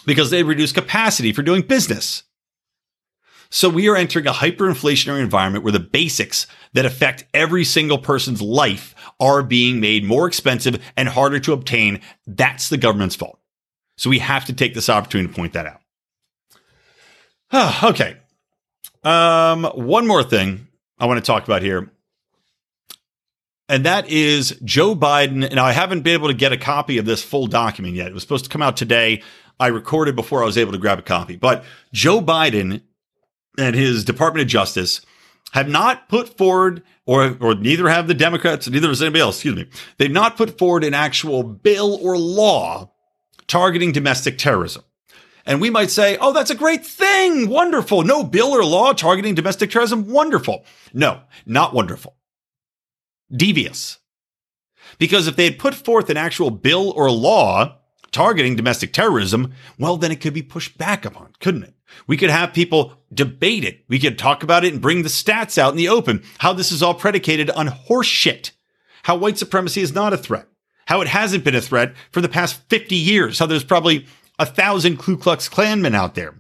[0.07, 2.24] because they reduced capacity for doing business.
[3.50, 8.42] So we are entering a hyperinflationary environment where the basics that affect every single person's
[8.42, 12.00] life are being made more expensive and harder to obtain.
[12.26, 13.38] That's the government's fault.
[13.96, 15.80] So we have to take this opportunity to point that out.
[17.84, 18.16] Okay.
[19.02, 21.90] Um, one more thing I want to talk about here.
[23.68, 25.52] And that is Joe Biden.
[25.55, 28.09] Now, I haven't been able to get a copy of this full document yet.
[28.09, 29.22] It was supposed to come out today.
[29.59, 31.36] I recorded before I was able to grab a copy.
[31.36, 32.82] But Joe Biden
[33.57, 35.00] and his Department of Justice
[35.52, 39.57] have not put forward, or, or neither have the Democrats, neither has anybody else, excuse
[39.57, 39.66] me,
[39.98, 42.90] they've not put forward an actual bill or law
[43.46, 44.82] targeting domestic terrorism.
[45.47, 47.49] And we might say, oh, that's a great thing.
[47.49, 48.03] Wonderful.
[48.03, 50.09] No bill or law targeting domestic terrorism.
[50.09, 50.64] Wonderful.
[50.92, 52.16] No, not wonderful.
[53.30, 53.99] Devious.
[54.99, 57.78] Because if they had put forth an actual bill or law
[58.11, 61.74] targeting domestic terrorism, well, then it could be pushed back upon, couldn't it?
[62.07, 63.84] We could have people debate it.
[63.88, 66.22] We could talk about it and bring the stats out in the open.
[66.38, 68.53] How this is all predicated on horseshit.
[69.03, 70.47] How white supremacy is not a threat.
[70.86, 73.38] How it hasn't been a threat for the past 50 years.
[73.38, 74.07] How there's probably
[74.39, 76.35] a thousand Ku Klux Klanmen out there.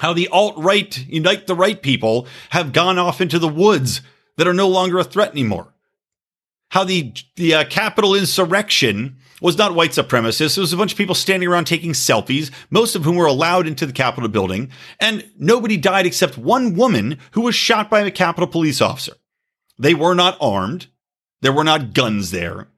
[0.00, 4.00] How the alt right, unite the right people have gone off into the woods
[4.36, 5.74] that are no longer a threat anymore.
[6.70, 10.56] How the, the uh, Capitol insurrection was not white supremacists.
[10.56, 13.66] It was a bunch of people standing around taking selfies, most of whom were allowed
[13.66, 18.10] into the Capitol building, and nobody died except one woman who was shot by a
[18.10, 19.14] Capitol police officer.
[19.78, 20.86] They were not armed.
[21.40, 22.68] There were not guns there.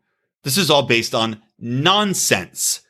[0.44, 2.81] This is all based on nonsense.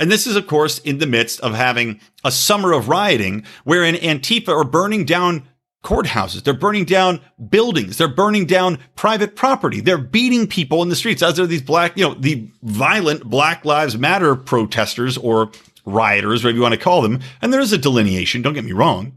[0.00, 3.94] And this is, of course, in the midst of having a summer of rioting wherein
[3.94, 5.46] Antifa are burning down
[5.84, 6.42] courthouses.
[6.42, 7.98] They're burning down buildings.
[7.98, 9.80] They're burning down private property.
[9.80, 13.64] They're beating people in the streets as are these black, you know, the violent Black
[13.64, 15.52] Lives Matter protesters or
[15.84, 17.20] rioters, whatever you want to call them.
[17.42, 18.42] And there is a delineation.
[18.42, 19.16] Don't get me wrong.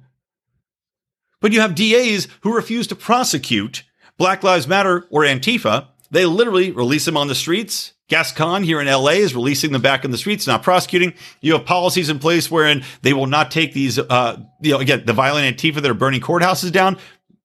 [1.40, 3.84] But you have DAs who refuse to prosecute
[4.18, 5.88] Black Lives Matter or Antifa.
[6.14, 10.06] They literally release them on the streets Gascon here in LA is releasing them back
[10.06, 11.14] in the streets, not prosecuting.
[11.42, 15.04] You have policies in place wherein they will not take these, uh, you know, again,
[15.06, 16.98] the violent Antifa that are burning courthouses down,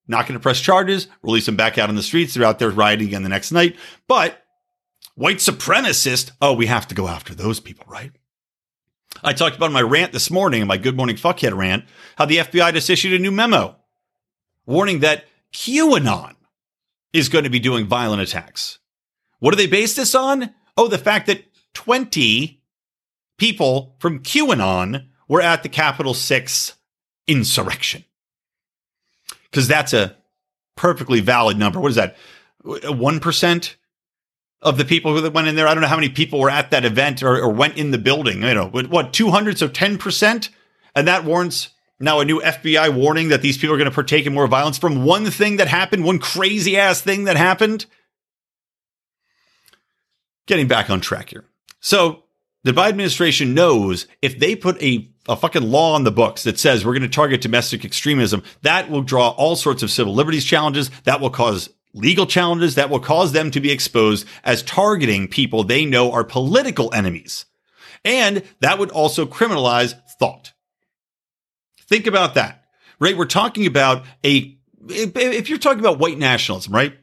[0.09, 2.35] not going to press charges, release them back out on the streets.
[2.35, 3.77] They're out there rioting again the next night.
[4.09, 4.43] But
[5.15, 8.13] white supremacist, oh, we have to go after those people, right?
[9.23, 11.85] I talked about my rant this morning, my Good Morning Fuckhead rant,
[12.17, 13.77] how the FBI just issued a new memo
[14.67, 16.35] warning that QAnon
[17.13, 18.79] is going to be doing violent attacks.
[19.39, 20.55] What do they base this on?
[20.77, 21.45] Oh, the fact that
[21.75, 22.61] 20
[23.39, 26.75] people from QAnon were at the Capitol 6
[27.27, 28.05] insurrection.
[29.51, 30.17] Because that's a
[30.77, 31.81] perfectly valid number.
[31.81, 32.17] What is that?
[32.65, 33.75] 1%
[34.61, 35.69] of the people who went in there?
[35.69, 37.99] I don't know how many people were at that event or, or went in the
[37.99, 38.43] building.
[38.43, 39.59] You know, what, 200?
[39.59, 40.49] So 10%?
[40.95, 41.71] And that warrants
[42.01, 44.79] now a new FBI warning that these people are going to partake in more violence
[44.79, 47.87] from one thing that happened, one crazy ass thing that happened
[50.47, 51.45] getting back on track here.
[51.81, 52.25] So
[52.65, 56.59] the Biden administration knows if they put a, a fucking law on the books that
[56.59, 60.45] says we're going to target domestic extremism, that will draw all sorts of civil liberties
[60.45, 60.91] challenges.
[61.05, 65.65] That will cause legal challenges that will cause them to be exposed as targeting people
[65.65, 67.45] they know are political enemies.
[68.05, 70.53] And that would also criminalize thought.
[71.89, 72.65] Think about that,
[73.01, 73.17] right?
[73.17, 74.57] We're talking about a,
[74.89, 76.95] if you're talking about white nationalism, right?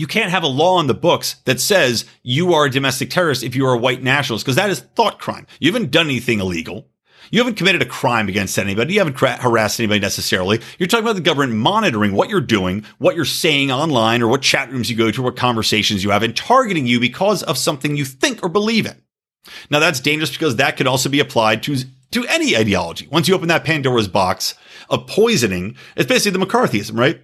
[0.00, 3.42] you can't have a law on the books that says you are a domestic terrorist
[3.42, 5.46] if you are a white nationalist, because that is thought crime.
[5.58, 6.86] You haven't done anything illegal.
[7.30, 8.94] You haven't committed a crime against anybody.
[8.94, 10.60] You haven't harassed anybody necessarily.
[10.78, 14.42] You're talking about the government monitoring what you're doing, what you're saying online, or what
[14.42, 17.94] chat rooms you go to, what conversations you have, and targeting you because of something
[17.94, 18.96] you think or believe in.
[19.68, 21.76] Now that's dangerous because that could also be applied to,
[22.12, 23.06] to any ideology.
[23.08, 24.54] Once you open that Pandora's box
[24.88, 27.20] of poisoning, it's basically the McCarthyism, right?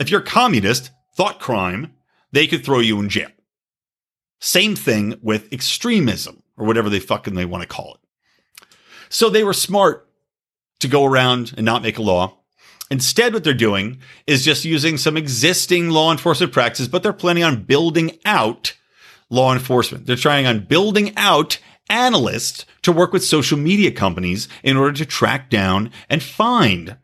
[0.00, 1.94] If you're a communist, thought crime,
[2.32, 3.30] they could throw you in jail.
[4.40, 8.66] Same thing with extremism or whatever they fucking they want to call it.
[9.08, 10.08] So they were smart
[10.80, 12.38] to go around and not make a law.
[12.90, 17.44] Instead, what they're doing is just using some existing law enforcement practices, but they're planning
[17.44, 18.74] on building out
[19.30, 20.06] law enforcement.
[20.06, 21.58] They're trying on building out
[21.88, 26.96] analysts to work with social media companies in order to track down and find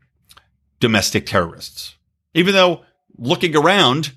[0.78, 1.96] domestic terrorists.
[2.34, 2.82] Even though
[3.16, 4.12] looking around,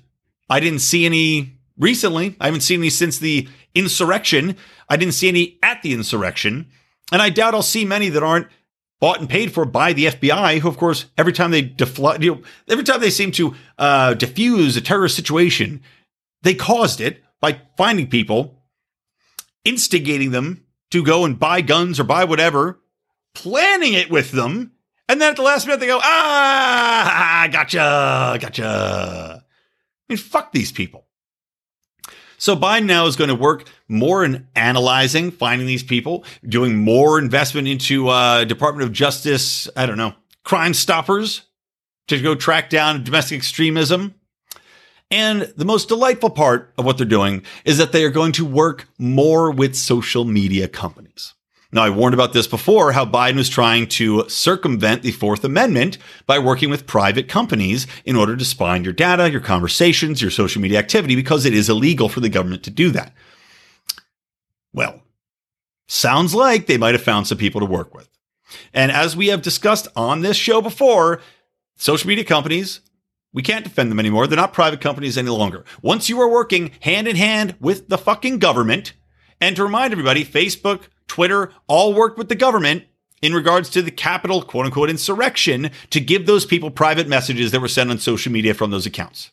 [0.48, 2.36] I didn't see any recently.
[2.40, 4.56] I haven't seen any since the insurrection.
[4.88, 6.68] I didn't see any at the insurrection.
[7.12, 8.48] And I doubt I'll see many that aren't
[9.00, 12.36] bought and paid for by the FBI, who, of course, every time they deflect, you
[12.36, 15.82] know, every time they seem to uh, diffuse a terrorist situation,
[16.42, 18.62] they caused it by finding people,
[19.64, 22.80] instigating them to go and buy guns or buy whatever,
[23.34, 24.72] planning it with them.
[25.08, 29.44] And then at the last minute, they go, ah, gotcha, gotcha.
[29.44, 31.06] I mean, fuck these people.
[32.38, 37.18] So Biden now is going to work more in analyzing, finding these people, doing more
[37.18, 41.42] investment into uh, Department of Justice, I don't know, crime stoppers
[42.08, 44.14] to go track down domestic extremism.
[45.14, 48.44] And the most delightful part of what they're doing is that they are going to
[48.44, 51.34] work more with social media companies.
[51.70, 55.98] Now, I warned about this before how Biden was trying to circumvent the Fourth Amendment
[56.26, 60.32] by working with private companies in order to spy on your data, your conversations, your
[60.32, 63.14] social media activity, because it is illegal for the government to do that.
[64.72, 65.00] Well,
[65.86, 68.08] sounds like they might have found some people to work with.
[68.72, 71.20] And as we have discussed on this show before,
[71.76, 72.80] social media companies,
[73.34, 74.26] we can't defend them anymore.
[74.26, 75.64] They're not private companies any longer.
[75.82, 78.94] Once you are working hand in hand with the fucking government,
[79.40, 82.84] and to remind everybody, Facebook, Twitter all worked with the government
[83.20, 87.60] in regards to the Capitol quote unquote insurrection to give those people private messages that
[87.60, 89.32] were sent on social media from those accounts.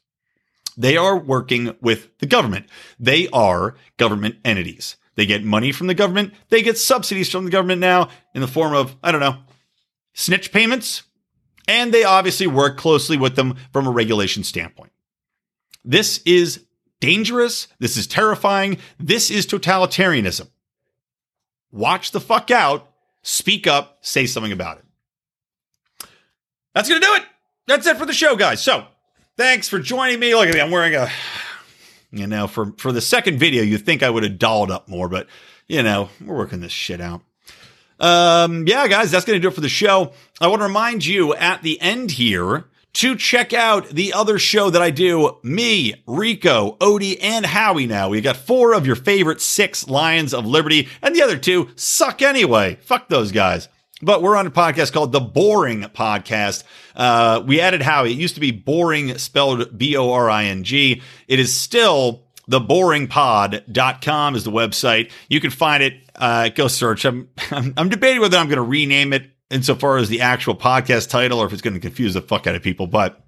[0.75, 2.67] They are working with the government.
[2.99, 4.97] They are government entities.
[5.15, 6.33] They get money from the government.
[6.49, 9.37] They get subsidies from the government now in the form of, I don't know,
[10.13, 11.03] snitch payments.
[11.67, 14.91] And they obviously work closely with them from a regulation standpoint.
[15.83, 16.65] This is
[16.99, 17.67] dangerous.
[17.79, 18.77] This is terrifying.
[18.99, 20.47] This is totalitarianism
[21.71, 22.89] watch the fuck out,
[23.23, 26.09] speak up, say something about it.
[26.73, 27.23] That's going to do it.
[27.67, 28.61] That's it for the show, guys.
[28.61, 28.85] So
[29.37, 30.35] thanks for joining me.
[30.35, 30.61] Look at me.
[30.61, 31.09] I'm wearing a,
[32.11, 35.09] you know, for, for the second video, you think I would have dolled up more,
[35.09, 35.27] but
[35.67, 37.21] you know, we're working this shit out.
[38.01, 40.11] Um, yeah, guys, that's going to do it for the show.
[40.41, 44.69] I want to remind you at the end here to check out the other show
[44.71, 45.37] that I do.
[45.43, 48.09] Me, Rico, Odie, and Howie now.
[48.09, 52.21] We got four of your favorite six Lions of Liberty, and the other two suck
[52.21, 52.75] anyway.
[52.81, 53.69] Fuck those guys.
[54.01, 56.63] But we're on a podcast called The BOHRing Podcast.
[56.95, 58.11] Uh, we added Howie.
[58.11, 61.03] It used to be boring spelled B O R I N G.
[61.27, 65.11] It is still theboringpod.com is the website.
[65.29, 65.93] You can find it.
[66.21, 67.03] Uh, go search.
[67.03, 71.09] I'm, I'm, I'm debating whether I'm going to rename it insofar as the actual podcast
[71.09, 73.25] title or if it's going to confuse the fuck out of people, but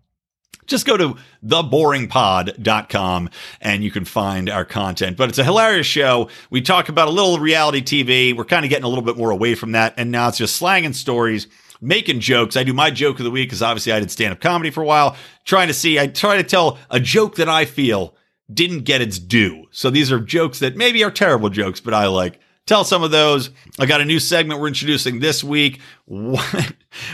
[0.67, 3.29] just go to theboringpod.com
[3.59, 5.17] and you can find our content.
[5.17, 6.29] But it's a hilarious show.
[6.49, 8.37] We talk about a little reality TV.
[8.37, 9.95] We're kind of getting a little bit more away from that.
[9.97, 11.47] And now it's just slanging stories,
[11.81, 12.55] making jokes.
[12.55, 14.81] I do my joke of the week because obviously I did stand up comedy for
[14.81, 18.15] a while, trying to see, I try to tell a joke that I feel
[18.53, 19.65] didn't get its due.
[19.71, 23.11] So these are jokes that maybe are terrible jokes, but I like tell some of
[23.11, 23.49] those.
[23.79, 25.79] I got a new segment we're introducing this week.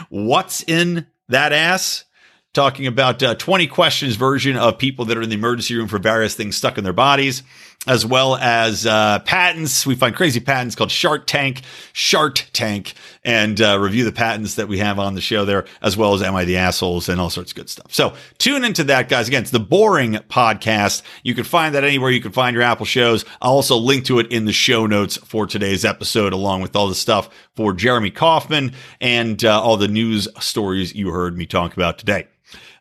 [0.10, 2.06] What's in that ass?
[2.54, 6.00] Talking about uh, 20 questions version of people that are in the emergency room for
[6.00, 7.44] various things stuck in their bodies
[7.88, 9.86] as well as uh, patents.
[9.86, 11.62] We find crazy patents called Shark Tank,
[11.94, 15.96] Shark Tank, and uh, review the patents that we have on the show there, as
[15.96, 17.94] well as Am I the Assholes and all sorts of good stuff.
[17.94, 19.30] So tune into that, guys.
[19.30, 21.04] Again, it's the BOHRing Podcast.
[21.24, 23.24] You can find that anywhere you can find your Apple shows.
[23.42, 26.90] I'll also link to it in the show notes for today's episode, along with all
[26.90, 31.74] the stuff for Jeremy Kauffman and uh, all the news stories you heard me talk
[31.74, 32.28] about today.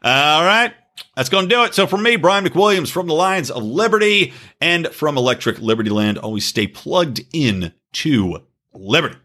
[0.03, 0.73] All right.
[1.17, 1.75] That's going to do it.
[1.75, 6.45] So, for me, Brian McWilliams from the Lions of Liberty and from Electric Libertyland, always
[6.45, 8.43] stay plugged in to
[8.73, 9.17] Liberty.